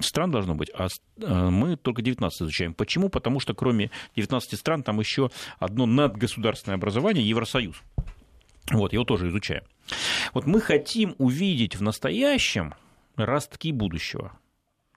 [0.00, 2.74] стран должно быть, а э, мы только 19 изучаем.
[2.74, 3.08] Почему?
[3.08, 7.76] Потому что кроме 19 стран там еще одно надгосударственное образование Евросоюз.
[8.70, 9.64] Вот, его тоже изучаем.
[10.32, 12.74] Вот мы хотим увидеть в настоящем
[13.16, 14.32] ростки будущего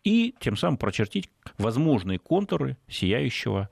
[0.06, 3.70] и тем самым прочертить возможные контуры сияющего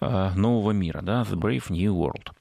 [0.00, 2.32] э, нового мира, да, The Brave New World.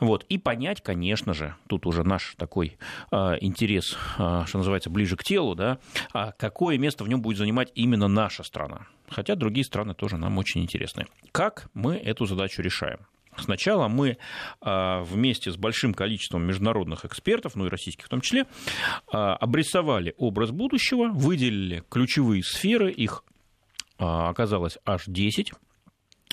[0.00, 2.76] Вот, и понять, конечно же, тут уже наш такой
[3.12, 5.78] э, интерес, э, что называется, ближе к телу, да,
[6.12, 8.88] а какое место в нем будет занимать именно наша страна.
[9.08, 11.06] Хотя другие страны тоже нам очень интересны.
[11.30, 12.98] Как мы эту задачу решаем?
[13.38, 14.18] Сначала мы
[14.60, 18.46] а, вместе с большим количеством международных экспертов, ну и российских в том числе,
[19.12, 23.24] а, обрисовали образ будущего, выделили ключевые сферы, их
[23.98, 25.52] а, оказалось аж 10.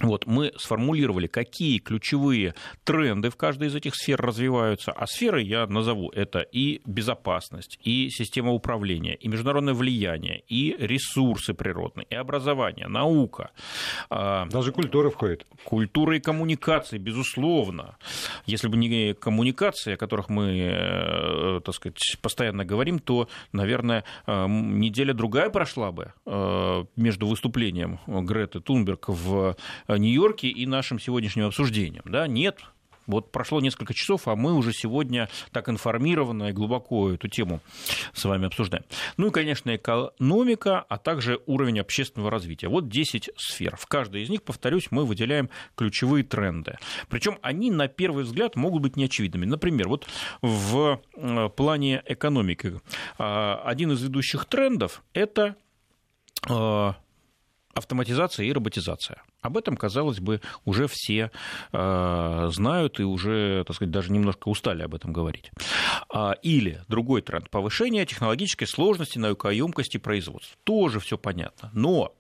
[0.02, 4.92] Вот, мы сформулировали, какие ключевые тренды в каждой из этих сфер развиваются.
[4.92, 11.54] А сферы я назову это и безопасность, и система управления, и международное влияние, и ресурсы
[11.54, 13.52] природные, и образование, наука.
[14.10, 15.46] Даже культура входит.
[15.64, 17.98] Культура и коммуникации, безусловно.
[18.48, 24.48] Если бы не коммуникации, о которых мы, э, так сказать, постоянно говорим, то, наверное, э,
[24.48, 29.56] неделя-другая прошла бы э, между выступлением Греты Тунберг в
[29.88, 32.04] Нью-Йорке и нашим сегодняшним обсуждением.
[32.06, 32.28] Да?
[32.28, 32.60] Нет,
[33.08, 37.62] вот прошло несколько часов, а мы уже сегодня так информированно и глубоко эту тему
[38.14, 38.86] с вами обсуждаем.
[39.18, 42.70] Ну и, конечно, экономика, а также уровень общественного развития.
[42.70, 43.76] Вот 10 сфер.
[43.76, 46.78] В каждой из них, повторюсь, мы выделяем ключевые тренды.
[47.10, 49.46] Причем они, на первый взгляд, могут быть неочевидными.
[49.46, 50.08] Например, вот
[50.42, 52.80] в э, плане экономики
[53.20, 55.56] э, один из ведущих трендов– это
[56.50, 56.94] э,
[57.74, 59.24] автоматизация и роботизация.
[59.42, 61.32] Об этом, казалось бы, уже все
[61.72, 65.52] э, знают и уже, так сказать, даже немножко устали об этом говорить.
[66.10, 70.58] А, или другой тренд– повышение технологической сложности, наукоемкости производства.
[70.64, 71.72] Тоже все понятно.
[71.74, 72.14] Но,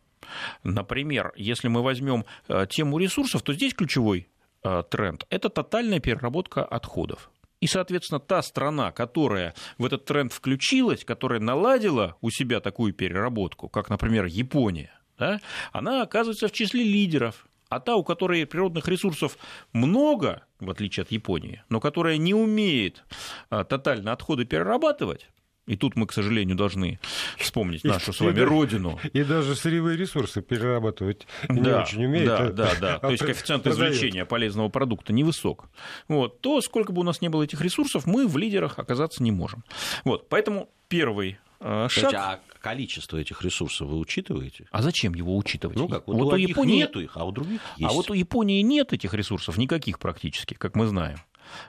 [0.63, 4.27] например, если мы возьмем э, тему ресурсов, то здесь ключевой
[4.63, 7.29] э, тренд– это тотальная переработка отходов.
[7.63, 13.69] И, соответственно, та страна, которая в этот тренд включилась, которая наладила у себя такую переработку,
[13.69, 15.39] как, например, Япония, да,
[15.71, 17.45] она оказывается в числе лидеров.
[17.69, 19.37] А та, у которой природных ресурсов
[19.71, 23.03] много, в отличие от Японии, но которая не умеет
[23.49, 25.27] а, тотально отходы перерабатывать,
[25.65, 26.99] и тут мы, к сожалению, должны
[27.37, 28.99] вспомнить нашу и, с вами и, родину.
[29.13, 32.27] И даже сырьевые ресурсы перерабатывать да, не очень умеют.
[32.27, 32.99] Да, да, да.
[32.99, 35.65] То есть коэффициент извлечения полезного продукта невысок.
[36.07, 36.41] Вот.
[36.41, 39.63] То, сколько бы у нас не было этих ресурсов, мы в лидерах оказаться не можем.
[40.03, 40.27] Вот.
[40.27, 42.41] Поэтому первый э, шаг...
[42.63, 44.67] Количество этих ресурсов вы учитываете?
[44.71, 45.77] А зачем его учитывать?
[45.77, 47.91] Ну как, вот, вот у Японии нету их, а у других а есть.
[47.91, 51.17] А вот у Японии нет этих ресурсов никаких практически, как мы знаем.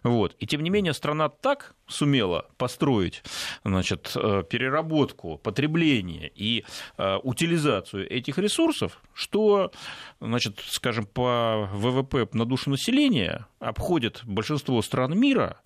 [0.04, 0.37] Вот.
[0.38, 3.24] И тем не менее страна так сумела построить
[3.64, 6.64] значит, э, переработку, потребление и
[6.96, 9.72] э, утилизацию этих ресурсов, что,
[10.20, 15.61] значит, скажем, по ВВП на душу населения обходит большинство стран мира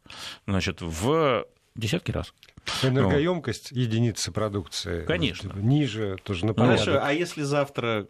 [0.47, 2.35] значит, в десятки раз.
[2.83, 3.79] Энергоемкость вот.
[3.79, 5.53] единицы продукции Конечно.
[5.55, 6.81] ниже, тоже на порядок.
[6.81, 8.07] Хорошо, а если завтра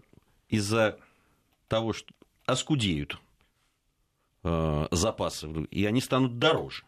[0.49, 0.99] из-за
[1.69, 2.13] того, что
[2.47, 3.19] оскудеют
[4.45, 6.83] э, запасы, и они станут дороже,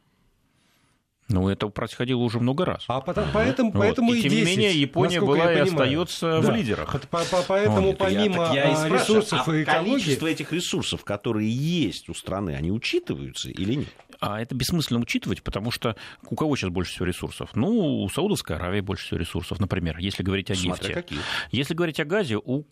[1.30, 2.84] ну, это происходило уже много раз.
[2.88, 3.78] А потом, поэтому, вот.
[3.78, 6.50] поэтому и, и тем 10, не менее Япония была и остается да.
[6.50, 7.00] в лидерах.
[7.08, 7.98] По, по, поэтому вот.
[7.98, 9.90] помимо я, я ресурсов а и экологии...
[9.90, 13.88] количество этих ресурсов, которые есть у страны, они учитываются или нет?
[14.20, 15.96] А это бессмысленно учитывать, потому что
[16.28, 17.50] у кого сейчас больше всего ресурсов?
[17.54, 20.92] Ну, у Саудовской Аравии больше всего ресурсов, например, если говорить о нефти.
[20.92, 21.20] Какие.
[21.52, 22.62] Если говорить о газе, у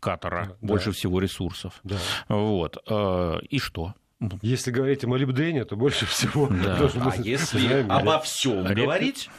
[0.00, 0.56] Катара да.
[0.60, 1.80] больше всего ресурсов.
[1.84, 1.96] Да.
[2.28, 2.78] Вот.
[2.88, 3.94] Э, и что?
[4.42, 6.48] Если говорить о молибдене, то больше всего.
[6.48, 6.90] Да.
[6.94, 9.30] а если обо всем говорить,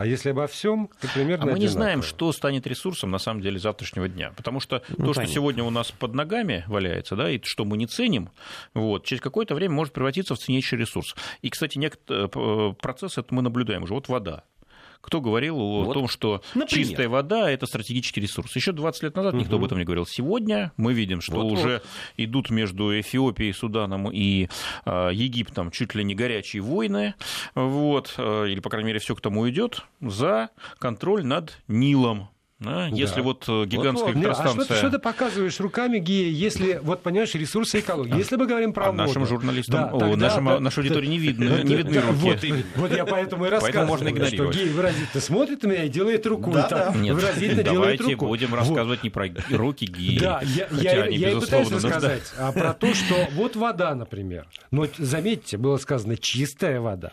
[0.00, 1.60] а если обо всем, то примерно А мы одинаково.
[1.60, 4.32] не знаем, что станет ресурсом на самом деле завтрашнего дня.
[4.34, 5.24] Потому что ну, то, понятно.
[5.24, 8.30] что сегодня у нас под ногами валяется, да, и что мы не ценим,
[8.72, 11.14] вот, через какое-то время может превратиться в ценнейший ресурс.
[11.42, 13.92] И, кстати, некоторые э, процесс это мы наблюдаем уже.
[13.92, 14.44] Вот вода
[15.00, 15.94] Кто говорил о вот.
[15.94, 16.68] том, что Например.
[16.68, 18.54] чистая вода– это стратегический ресурс?
[18.54, 19.42] Еще 20 лет назад угу.
[19.42, 20.06] никто об этом не говорил.
[20.06, 21.86] Сегодня мы видим, что вот, уже вот.
[22.16, 24.48] идут между Эфиопией, Суданом и
[24.84, 27.14] э, Египтом чуть ли не горячие войны,
[27.54, 32.28] вот, э, или, по крайней мере, все к тому идет, за контроль над Нилом.
[32.60, 32.88] Да?
[32.88, 33.22] Если да.
[33.22, 34.62] вот э, гигантская вот, электростанция...
[34.62, 38.18] А что, что ты показываешь руками, Гия, если, вот понимаешь, ресурсы экологии?
[38.18, 39.02] Если мы говорим про а воду...
[39.02, 41.94] нашим журналистам, да, о, тогда, нашим, да, нашей аудитории да, не видно, да, не видны
[41.94, 42.52] да, руки.
[42.52, 44.54] Вот, вот я поэтому и рассказываю, можно игнорировать.
[44.54, 46.52] что Гия выразительно смотрит на меня и делает руку.
[46.52, 48.26] Да, так, Нет, выразительно давайте делает руку.
[48.26, 52.74] будем рассказывать не про руки Гии, Да, я, я, я и пытаюсь рассказать а про
[52.74, 54.46] то, что вот вода, например.
[54.70, 57.12] Но заметьте, было сказано чистая вода.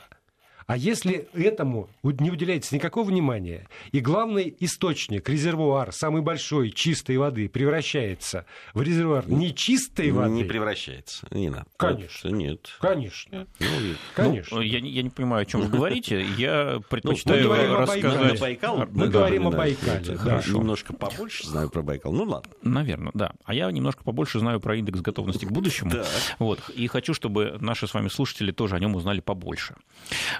[0.68, 7.48] А если этому не уделяется никакого внимания, и главный источник, резервуар, самый большой чистой воды,
[7.48, 10.32] превращается в резервуар нечистой воды...
[10.32, 11.68] Не превращается, не надо.
[11.78, 12.28] Конечно.
[12.28, 12.68] Нет.
[12.82, 13.48] Конечно.
[13.60, 13.68] Ну,
[14.14, 14.58] Конечно.
[14.58, 16.26] Ну, я, я не понимаю, о чем вы говорите.
[16.38, 18.42] Я предпочитаю ну, мы рассказать...
[18.42, 20.06] Байкал, мы да, говорим да, о Байкале.
[20.06, 20.58] Да, Хорошо.
[20.58, 22.12] Немножко побольше знаю про Байкал.
[22.12, 22.52] Ну ладно.
[22.62, 23.32] Наверное, да.
[23.46, 25.92] А я немножко побольше знаю про индекс готовности к будущему.
[26.40, 26.60] Вот.
[26.72, 29.76] И хочу, чтобы наши с вами слушатели тоже о нем узнали побольше.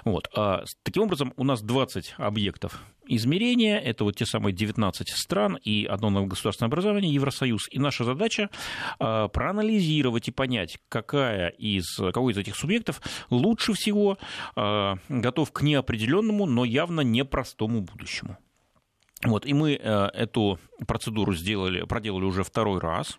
[0.04, 0.17] Вот.
[0.18, 0.28] Вот.
[0.34, 5.84] А, таким образом, у нас 20 объектов измерения, это вот те самые 19 стран и
[5.84, 7.68] одно государственное образование, Евросоюз.
[7.70, 8.50] И наша задача
[8.98, 13.00] а, проанализировать и понять, какая из, какой из этих субъектов
[13.30, 14.18] лучше всего
[14.56, 18.38] а, готов к неопределенному, но явно непростому будущему.
[19.24, 23.18] Вот, и мы э, эту процедуру сделали, проделали уже второй раз.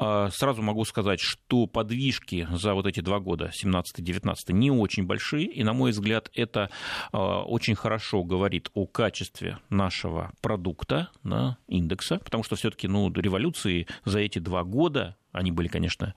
[0.00, 5.46] Э, сразу могу сказать, что подвижки за вот эти два года, 17-19, не очень большие,
[5.46, 6.68] и, на мой взгляд, это
[7.12, 13.86] э, очень хорошо говорит о качестве нашего продукта, да, индекса, потому что все-таки ну, революции
[14.04, 16.14] за эти два года, они были, конечно,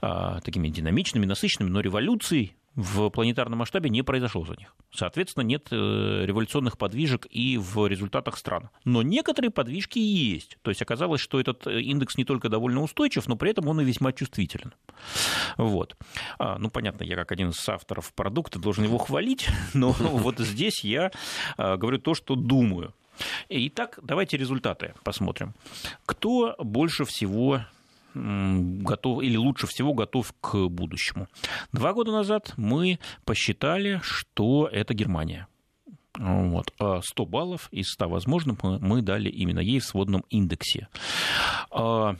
[0.00, 4.74] такими динамичными, насыщенными, но революций в планетарном масштабе не произошел за них.
[4.92, 8.70] Соответственно, нет э, революционных подвижек и в результатах стран.
[8.84, 10.58] Но некоторые подвижки есть.
[10.62, 13.80] То есть оказалось, что этот э, индекс не только довольно устойчив, но при этом он
[13.80, 14.74] и весьма чувствителен.
[15.56, 15.96] Вот.
[16.38, 20.82] А, ну, понятно, я как один из авторов продукта должен его хвалить, но вот здесь
[20.82, 21.12] я
[21.56, 22.92] а, говорю то, что думаю.
[23.48, 25.54] Итак, давайте результаты посмотрим.
[26.04, 27.60] Кто больше всего
[28.14, 31.28] готов или лучше всего готов к будущему.
[31.72, 35.48] Два года назад мы посчитали, что это Германия.
[36.16, 36.72] Вот.
[36.76, 40.88] 100 а баллов из 100 возможных мы дали именно ей в сводном индексе.
[41.70, 42.16] А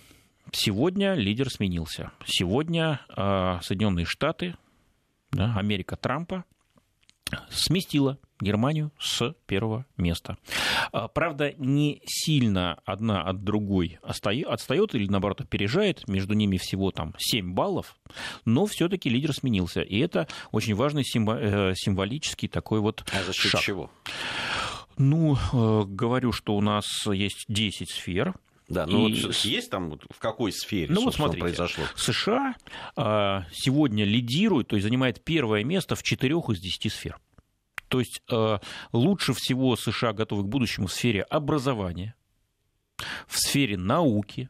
[0.52, 2.10] сегодня лидер сменился.
[2.26, 4.56] Сегодня а, Соединенные Штаты,
[5.32, 6.44] Америка Трампа
[7.50, 10.36] сместила Германию с первого места.
[10.92, 16.06] А, правда, не сильно одна от другой отстает или, наоборот, опережает.
[16.08, 17.96] Между ними всего там 7 баллов,
[18.44, 19.80] но все-таки лидер сменился.
[19.80, 23.60] И это очень важный э, символический такой вот а за счет шаг.
[23.62, 23.90] чего?
[24.96, 28.34] Ну, э, говорю, что у нас есть 10 сфер,
[28.68, 29.22] да, ну и...
[29.22, 31.84] вот есть там в какой сфере ну, вот смотрите, произошло?
[31.96, 32.54] США
[32.96, 37.20] а, сегодня лидирует, то есть занимает первое место в четырех из десяти сфер.
[37.88, 38.60] То есть а,
[38.92, 42.14] лучше всего США готовы к будущему в сфере образования,
[43.26, 44.48] в сфере науки,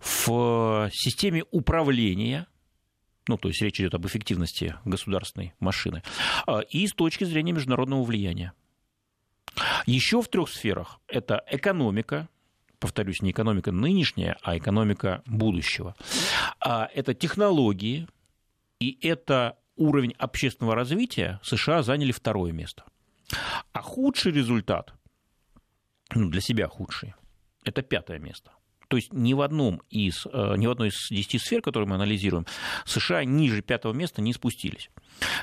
[0.00, 2.46] в системе управления,
[3.26, 6.02] ну, то есть речь идет об эффективности государственной машины,
[6.46, 8.52] а, и с точки зрения международного влияния.
[9.86, 12.28] Еще в трех сферах это экономика,
[12.80, 15.94] повторюсь, не экономика нынешняя, а экономика будущего.
[16.58, 18.08] А это технологии,
[18.80, 22.84] и это уровень общественного развития США заняли второе место.
[23.72, 24.92] А худший результат,
[26.14, 27.14] ну, для себя худший,
[27.64, 28.50] это пятое место.
[28.88, 31.94] То есть ни в, одном из, э, ни в одной из десяти сфер, которые мы
[31.94, 32.44] анализируем,
[32.86, 34.90] США ниже пятого места не спустились.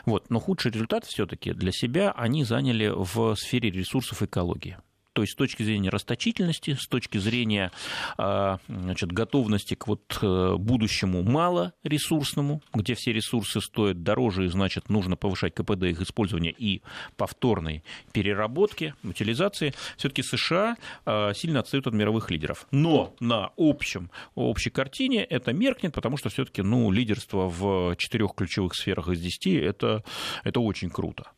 [0.06, 0.30] Вот.
[0.30, 4.78] Но худший результат все-таки для себя они заняли в сфере ресурсов экологии.
[5.18, 7.72] То есть с точки зрения расточительности, с точки зрения
[8.20, 14.90] а, значит, готовности к вот э, будущему малоресурсному, где все ресурсы стоят дороже, и значит
[14.90, 16.84] нужно повышать КПД их использования и
[17.16, 20.78] повторной переработки, утилизации, все-таки США
[21.08, 22.68] а, сильно отстают от мировых лидеров.
[22.70, 28.76] Но на общем, общей картине это меркнет, потому что все-таки ну, лидерство в четырех ключевых
[28.76, 30.04] сферах из десяти это,
[30.44, 31.32] это очень круто.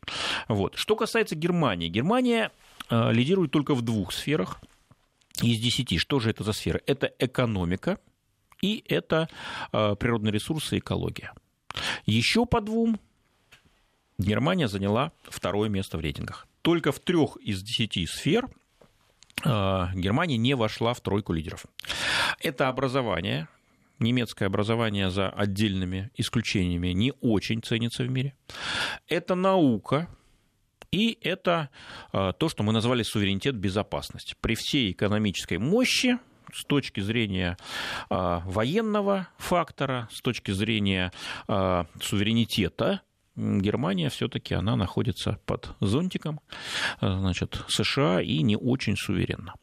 [0.48, 0.76] Вот.
[0.76, 1.88] Что касается Германии.
[1.88, 2.50] Германия
[2.90, 4.60] лидирует только в двух сферах
[5.42, 5.98] из десяти.
[5.98, 6.82] Что же это за сферы?
[6.86, 7.98] Это экономика
[8.60, 9.28] и это
[9.72, 11.32] э, природные ресурсы и экология.
[12.06, 12.98] Еще по двум
[14.18, 16.46] Германия заняла второе место в рейтингах.
[16.62, 18.48] Только в трех из десяти сфер
[19.44, 21.64] э, Германия не вошла в тройку лидеров.
[22.38, 23.48] Это образование,
[23.98, 28.34] немецкое образование за отдельными исключениями не очень ценится в мире.
[29.08, 30.08] Это наука,
[30.92, 31.70] И это
[32.02, 34.34] то, что мы назвали суверенитет безопасности.
[34.40, 36.18] При всей экономической мощи
[36.52, 37.56] с точки зрения
[38.10, 41.12] э, военного фактора, с точки зрения
[41.48, 43.02] э, суверенитета,
[43.36, 46.40] Германия все-таки она находится под зонтиком
[47.00, 49.54] значит, США и не очень суверенна.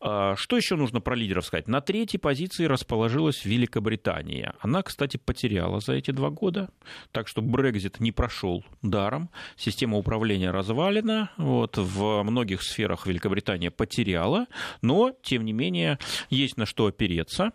[0.00, 1.68] А, что еще нужно про лидеров сказать?
[1.68, 4.54] На третьей позиции расположилась Великобритания.
[4.60, 6.70] Она, кстати, потеряла за эти два года,
[7.12, 14.46] так что Брекзит не прошел даром, система управления развалена, вот, в многих сферах Великобритания потеряла,
[14.82, 15.98] но, тем не менее,
[16.30, 17.52] есть на что опереться.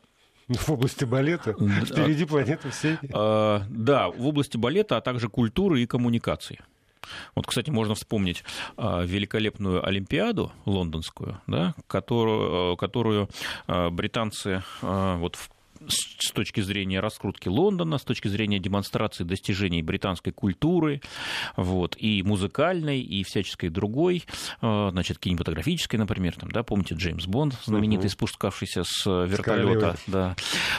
[0.47, 1.54] В области балета?
[1.54, 2.97] Впереди планеты всей?
[3.14, 6.60] А, да, в области балета, а также культуры и коммуникации.
[7.36, 8.43] Вот, кстати, можно вспомнить
[8.78, 13.30] а, великолепную Олимпиаду лондонскую, да, которую, которую
[13.68, 15.49] а, британцы вот в
[15.88, 21.02] с точки зрения раскрутки Лондона, с точки зрения демонстрации достижений британской культуры,
[21.56, 24.24] вот, и музыкальной, и всяческой другой,
[24.62, 28.14] э, значит, кинематографической, например, там, да, помните Джеймс Бонд, знаменитый, угу.
[28.14, 30.36] спускавшийся с вертолета, да,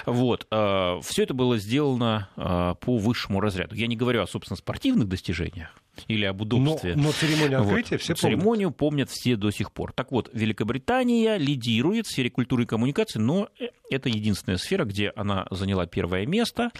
[0.06, 3.74] вот, э, все это было сделано э, по высшему разряду.
[3.74, 5.74] Я не говорю о, собственно, спортивных достижениях,
[6.08, 6.96] или об удобстве.
[6.96, 8.00] Но, но церемонию открытия вот.
[8.00, 8.20] все помнят.
[8.20, 9.92] Церемонию помнят все до сих пор.
[9.92, 13.48] Так вот, Великобритания лидирует в сфере культуры и коммуникации, но
[13.90, 16.70] это единственная сфера, где она заняла первое место.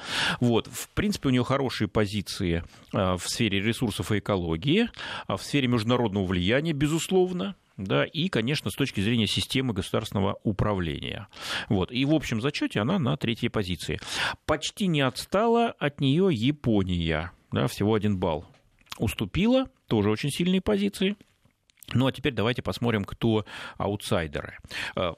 [0.40, 0.66] Вот.
[0.66, 4.88] В принципе, у нее хорошие позиции э, в сфере ресурсов и экологии,
[5.26, 11.28] а в сфере международного влияния, безусловно, да, и, конечно, с точки зрения системы государственного управления.
[11.68, 11.90] Вот.
[11.90, 13.98] И в общем зачете она на третьей позиции.
[14.46, 18.46] Почти не отстала от нее Япония, да, всего один балл
[18.98, 21.16] уступила, тоже очень сильные позиции.
[21.94, 23.44] Ну а теперь давайте посмотрим, кто
[23.76, 24.58] аутсайдеры.
[24.96, 25.12] Э,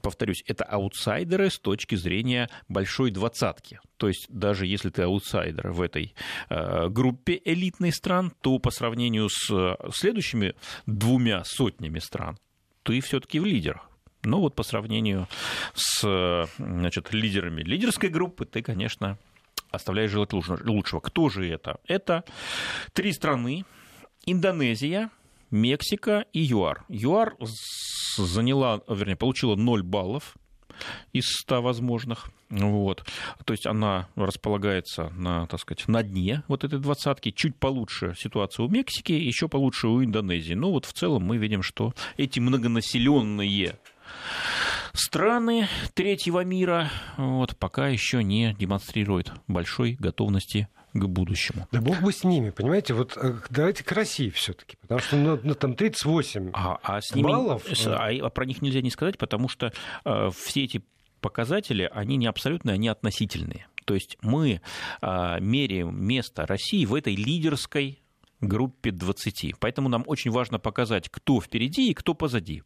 [0.00, 3.80] повторюсь, это аутсайдеры с точки зрения большой двадцатки.
[3.96, 6.14] То есть даже если ты аутсайдер в этой
[6.48, 10.54] э, группе элитной стран, то по сравнению с следующими
[10.86, 12.38] двумя сотнями стран,
[12.84, 13.90] ты все-таки в лидерах.
[14.24, 15.28] Но вот по сравнению
[15.74, 19.18] с значит, лидерами лидерской группы, ты, конечно,
[19.70, 21.00] оставляет желать лучшего.
[21.00, 21.78] Кто же это?
[21.86, 22.24] Это
[22.92, 23.64] три страны.
[24.26, 25.10] Индонезия,
[25.50, 26.84] Мексика и ЮАР.
[26.88, 27.36] ЮАР
[28.16, 30.36] заняла, вернее, получила 0 баллов
[31.12, 32.30] из 100 возможных.
[32.50, 33.04] Вот.
[33.44, 37.30] То есть она располагается на, так сказать, на дне вот этой двадцатки.
[37.30, 40.54] Чуть получше ситуация у Мексики, еще получше у Индонезии.
[40.54, 43.78] Но вот в целом мы видим, что эти многонаселенные
[44.92, 51.66] страны третьего мира вот, пока еще не демонстрируют большой готовности к будущему.
[51.70, 55.38] Да бог бы с ними, понимаете, вот э, давайте к России все-таки, потому что ну,
[55.42, 57.64] ну, там 38 а, а с ними, баллов.
[57.86, 59.72] А, а про них нельзя не сказать, потому что
[60.04, 60.82] э, все эти
[61.20, 63.66] показатели, они не абсолютные, они относительные.
[63.84, 64.60] То есть мы
[65.00, 68.02] э, меряем место России в этой лидерской
[68.40, 69.58] группе 20.
[69.58, 72.62] Поэтому нам очень важно показать, кто впереди и кто позади.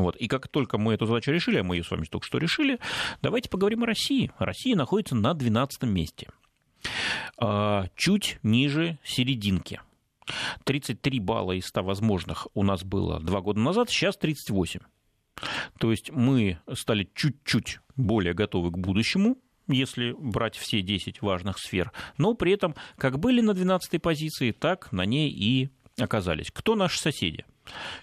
[0.00, 0.16] Вот.
[0.16, 2.78] И как только мы эту задачу решили, а мы ее с вами только что решили,
[3.22, 4.30] давайте поговорим о России.
[4.38, 6.28] Россия находится на 12 месте,
[7.38, 9.80] а, чуть ниже серединки.
[10.64, 14.80] 33 балла из 100 возможных у нас было два года назад, сейчас 38.
[15.78, 19.38] То есть мы стали чуть-чуть более готовы к будущему,
[19.68, 24.90] если брать все 10 важных сфер, но при этом как были на 12 позиции, так
[24.92, 26.50] на ней и оказались.
[26.50, 27.44] Кто наши соседи?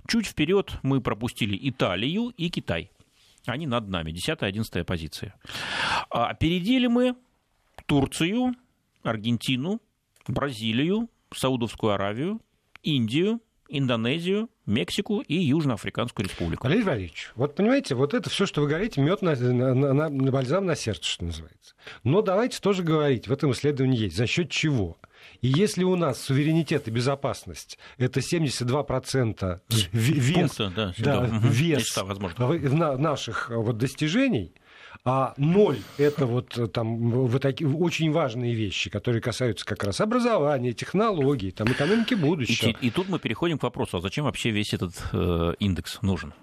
[0.08, 2.92] Чуть вперед мы пропустили Италию и Китай.
[3.46, 5.36] Они над нами, 10-11 позиция.
[6.10, 7.16] А опередили мы
[7.86, 8.54] Турцию,
[9.04, 9.82] Аргентину,
[10.28, 12.42] Бразилию, Саудовскую Аравию,
[12.84, 16.68] Индию, Индонезию, Мексику и Южноафриканскую республику.
[16.68, 20.32] Валерий Валерьевич, вот понимаете, вот это все, что вы говорите, мед на, на, на, на
[20.32, 21.76] бальзам на сердце, что называется.
[22.04, 24.98] Но давайте тоже говорить, в этом исследовании есть, за счет чего.
[25.44, 29.60] И если у нас суверенитет и безопасность это 72%
[29.92, 31.48] вес, Пункта, да, да, угу.
[31.50, 31.98] вес
[32.72, 34.54] на, наших вот, достижений,
[35.04, 40.72] а ноль– это вот там вот такие очень важные вещи, которые касаются как раз образования,
[40.72, 42.70] технологий, там, экономики будущего.
[42.70, 46.34] И, и тут мы переходим к вопросу, а зачем вообще весь этот э, индекс нужен?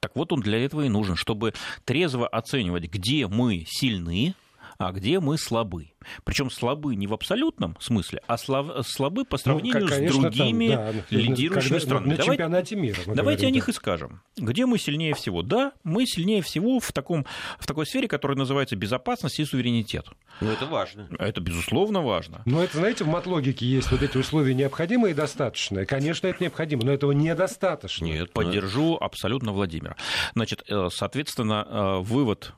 [0.00, 1.52] Так вот он для этого и нужен, чтобы
[1.84, 4.34] трезво оценивать, где мы сильны,
[4.78, 5.90] а где мы слабы.
[6.24, 10.68] Причем слабы не в абсолютном смысле, а слабы по ну, сравнению ну, конечно, с другими
[10.68, 12.10] там, да, лидирующими странами.
[12.10, 12.98] На давайте, чемпионате мира.
[13.06, 13.72] Давайте говорим, о них да.
[13.72, 14.22] и скажем.
[14.36, 15.42] Где мы сильнее всего?
[15.42, 17.26] Да, мы сильнее всего в, таком,
[17.58, 20.06] в такой сфере, которая называется безопасность и суверенитет.
[20.40, 21.08] Ну, это важно.
[21.18, 22.42] Это, безусловно, важно.
[22.44, 25.86] Но это, знаете, в матлогике есть вот эти условия необходимые и достаточные.
[25.86, 28.04] Конечно, это необходимо, но этого недостаточно.
[28.04, 29.96] Нет, поддержу абсолютно Владимира.
[30.34, 32.54] Значит, э, соответственно, э, вывод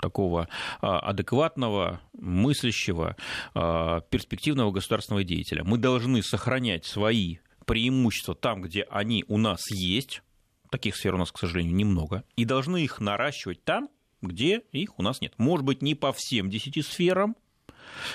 [0.00, 0.48] такого
[0.80, 3.16] а, адекватного, мыслящего,
[3.54, 5.64] а, перспективного государственного деятеля.
[5.64, 10.22] Мы должны сохранять свои преимущества там, где они у нас есть,
[10.70, 13.88] таких сфер у нас, к сожалению, немного, и должны их наращивать там,
[14.22, 15.34] где их у нас нет.
[15.38, 17.36] Может быть, не по всем 10 сферам,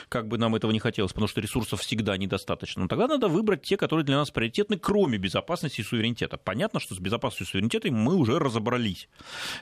[0.10, 2.84] как бы нам этого не хотелось, потому что ресурсов всегда недостаточно.
[2.84, 6.38] Но тогда надо выбрать те, которые для нас приоритетны, кроме безопасности и суверенитета.
[6.38, 9.08] Понятно, что с безопасностью и суверенитетом мы уже разобрались.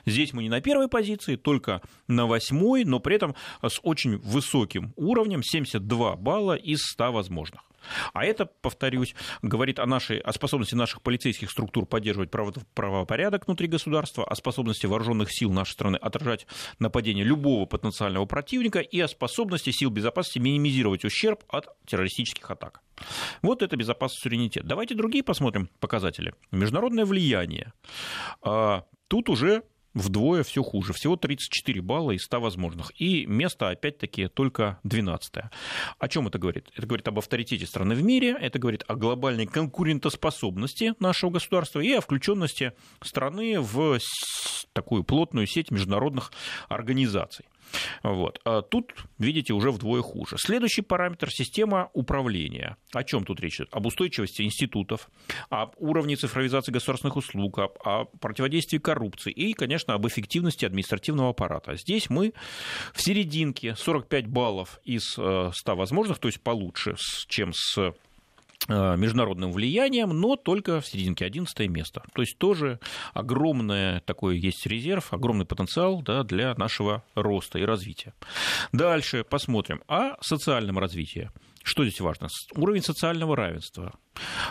[0.06, 4.92] Здесь мы не на первой позиции, только на восьмой, но при этом с очень высоким
[4.96, 7.62] уровнем, 72 балла из 100 возможных.
[8.12, 13.68] А это, повторюсь, говорит о, нашей, о способности наших полицейских структур поддерживать право, правопорядок внутри
[13.68, 16.46] государства, о способности вооруженных сил нашей страны отражать
[16.78, 22.82] нападение любого потенциального противника и о способности сил безопасности минимизировать ущерб от террористических атак.
[23.42, 24.64] Вот это безопасность суверенитет.
[24.66, 26.34] Давайте другие посмотрим показатели.
[26.50, 27.72] Международное влияние.
[28.42, 29.62] А, тут уже
[29.94, 30.92] вдвое все хуже.
[30.92, 32.92] Всего 34 балла из 100 возможных.
[33.00, 35.50] И место, опять-таки, только 12 -е.
[35.98, 36.70] О чем это говорит?
[36.74, 41.92] Это говорит об авторитете страны в мире, это говорит о глобальной конкурентоспособности нашего государства и
[41.92, 42.72] о включенности
[43.02, 43.98] страны в
[44.72, 46.32] такую плотную сеть международных
[46.68, 47.46] организаций.
[48.02, 48.40] Вот.
[48.44, 50.36] А тут, видите, уже вдвое хуже.
[50.38, 52.76] Следующий параметр– система управления.
[52.92, 53.68] О чем тут речь идет?
[53.72, 55.10] Об устойчивости институтов,
[55.50, 61.76] об уровне цифровизации государственных услуг, об, о противодействии коррупции и, конечно, об эффективности административного аппарата.
[61.76, 62.32] Здесь мы
[62.92, 66.94] в серединке 45 баллов из 100 э, возможных, то есть получше,
[67.28, 67.94] чем с
[68.68, 72.02] международным влиянием, но только в серединке 11 место.
[72.14, 72.78] То есть тоже
[73.14, 78.14] огромный такой есть резерв, огромный потенциал да, для нашего роста и развития.
[78.72, 81.30] Дальше посмотрим о социальном развитии.
[81.62, 82.28] Что здесь важно?
[82.56, 83.92] Уровень социального равенства.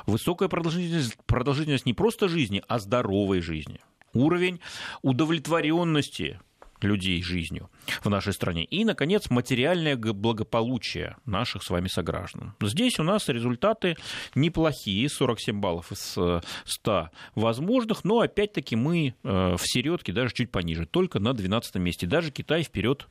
[0.05, 3.79] Высокая продолжительность, продолжительность не просто жизни, а здоровой жизни.
[4.13, 4.59] Уровень
[5.01, 6.39] удовлетворенности
[6.83, 7.69] людей жизнью
[8.03, 8.63] в нашей стране.
[8.65, 12.53] И, наконец, материальное благополучие наших с вами сограждан.
[12.61, 13.97] Здесь у нас результаты
[14.35, 16.17] неплохие, 47 баллов из
[16.65, 21.75] 100 э, возможных, но опять-таки мы э, в середке даже чуть пониже, только на 12
[21.75, 22.07] месте.
[22.07, 23.07] Даже Китай вперед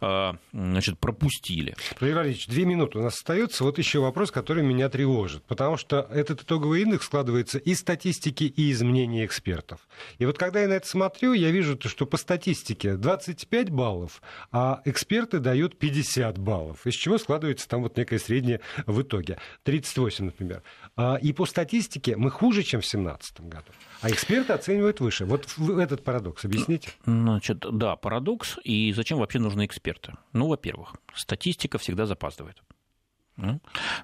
[0.00, 1.74] э, значит, пропустили.
[1.98, 3.64] Владимир Валерьевич, две минуты у нас остается.
[3.64, 8.70] Вот еще вопрос, который меня тревожит, потому что этот итоговый индекс складывается из статистики и
[8.70, 9.80] из мнений экспертов.
[10.18, 14.80] И вот когда я на это смотрю, я вижу, что по статистике 25 баллов, а
[14.84, 19.38] эксперты дают 50 баллов, из чего складывается там вот некое среднее в итоге.
[19.62, 20.62] 38, например.
[20.96, 23.66] А, и по статистике мы хуже, чем в 2017 году.
[24.00, 25.24] А эксперты оценивают выше.
[25.24, 25.46] Вот
[25.78, 26.90] этот парадокс объясните.
[27.04, 28.58] Значит, да, парадокс.
[28.64, 30.14] И зачем вообще нужны эксперты?
[30.32, 32.62] Ну, во-первых, статистика всегда запаздывает.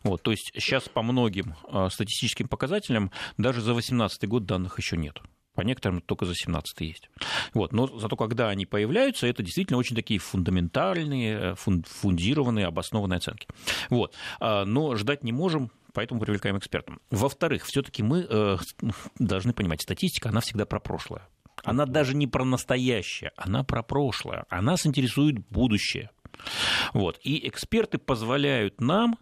[0.02, 4.96] Вот, то есть сейчас по многим а, статистическим показателям даже за 2018 год данных еще
[4.96, 5.20] нет.
[5.54, 7.10] По некоторым только за 17 есть.
[7.54, 7.72] Вот.
[7.72, 13.48] Но зато когда они появляются, это действительно очень такие фундаментальные, фундированные, обоснованные оценки.
[13.88, 14.14] Вот.
[14.38, 16.98] А, но ждать не можем, поэтому привлекаем экспертов.
[17.10, 18.56] Во-вторых, все-таки мы э,
[19.18, 21.28] должны понимать, статистика, она всегда про прошлое.
[21.64, 24.44] Она даже не про настоящее, она про прошлое.
[24.48, 26.10] А нас интересует будущее.
[26.94, 27.18] Вот.
[27.22, 29.18] И эксперты позволяют нам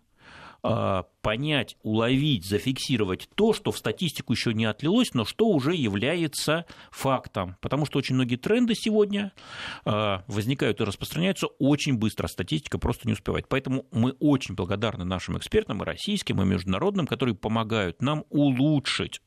[0.61, 7.57] понять, уловить, зафиксировать то, что в статистику еще не отлилось, но что уже является фактом.
[7.61, 9.33] Потому что очень многие тренды сегодня
[9.85, 13.49] а, возникают и распространяются очень быстро, а статистика просто не успевает.
[13.49, 19.21] Поэтому мы очень благодарны нашим экспертам, и российским, и международным, которые помогают нам улучшить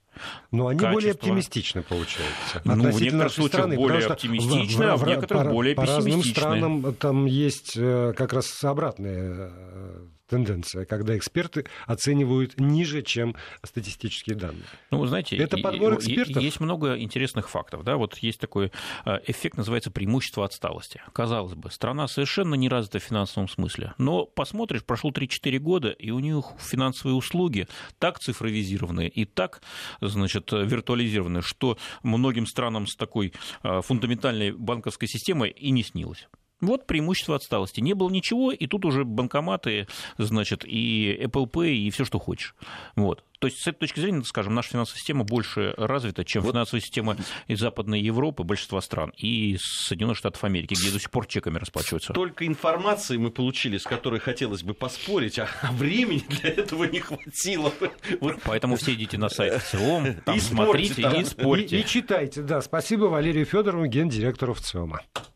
[0.52, 0.94] но они качество.
[0.94, 2.62] более оптимистичны, получается.
[2.66, 6.34] Ну, в некоторых случаях страны, более оптимистичны, а в некоторых по, более по пессимистичны.
[6.34, 13.02] По разным странам там есть э, как раз обратные э, тенденция, когда эксперты оценивают ниже,
[13.02, 14.64] чем статистические данные.
[14.90, 16.42] Ну, вы знаете, это подбор экспертов.
[16.42, 17.84] Есть много интересных фактов.
[17.84, 17.98] Да?
[17.98, 18.72] Вот есть такой
[19.06, 21.02] э, эффект, называется преимущество отсталости.
[21.12, 26.12] Казалось бы, страна совершенно не развита в финансовом смысле, но посмотришь, прошло 3-4 года, и
[26.12, 27.68] у них финансовые услуги
[28.00, 29.62] так цифровизированные и так,
[30.00, 36.30] значит, виртуализированные, что многим странам с такой э, фундаментальной банковской системой и не снилось.
[36.62, 37.82] Вот преимущество отсталости.
[37.82, 39.88] Не было ничего, и тут уже банкоматы,
[40.18, 42.56] значит, и Apple Pay, и все, что хочешь.
[42.96, 43.24] Вот.
[43.42, 46.52] То есть, с этой точки зрения, скажем, наша финансовая система больше развита, чем вот.
[46.52, 51.26] финансовая система из Западной Европы, большинства стран, и Соединенных Штатов Америки, где до сих пор
[51.26, 52.14] чеками расплачиваются.
[52.14, 57.74] Только информации мы получили, с которой хотелось бы поспорить, а времени для этого не хватило.
[58.20, 58.38] Вот.
[58.44, 61.20] Поэтому все идите на сайт ВЦИОМ, там и смотрите там.
[61.20, 61.78] и спорьте.
[61.78, 62.62] И, и читайте, да.
[62.62, 65.02] Спасибо Валерию Федорову, гендиректору ВЦИОМа.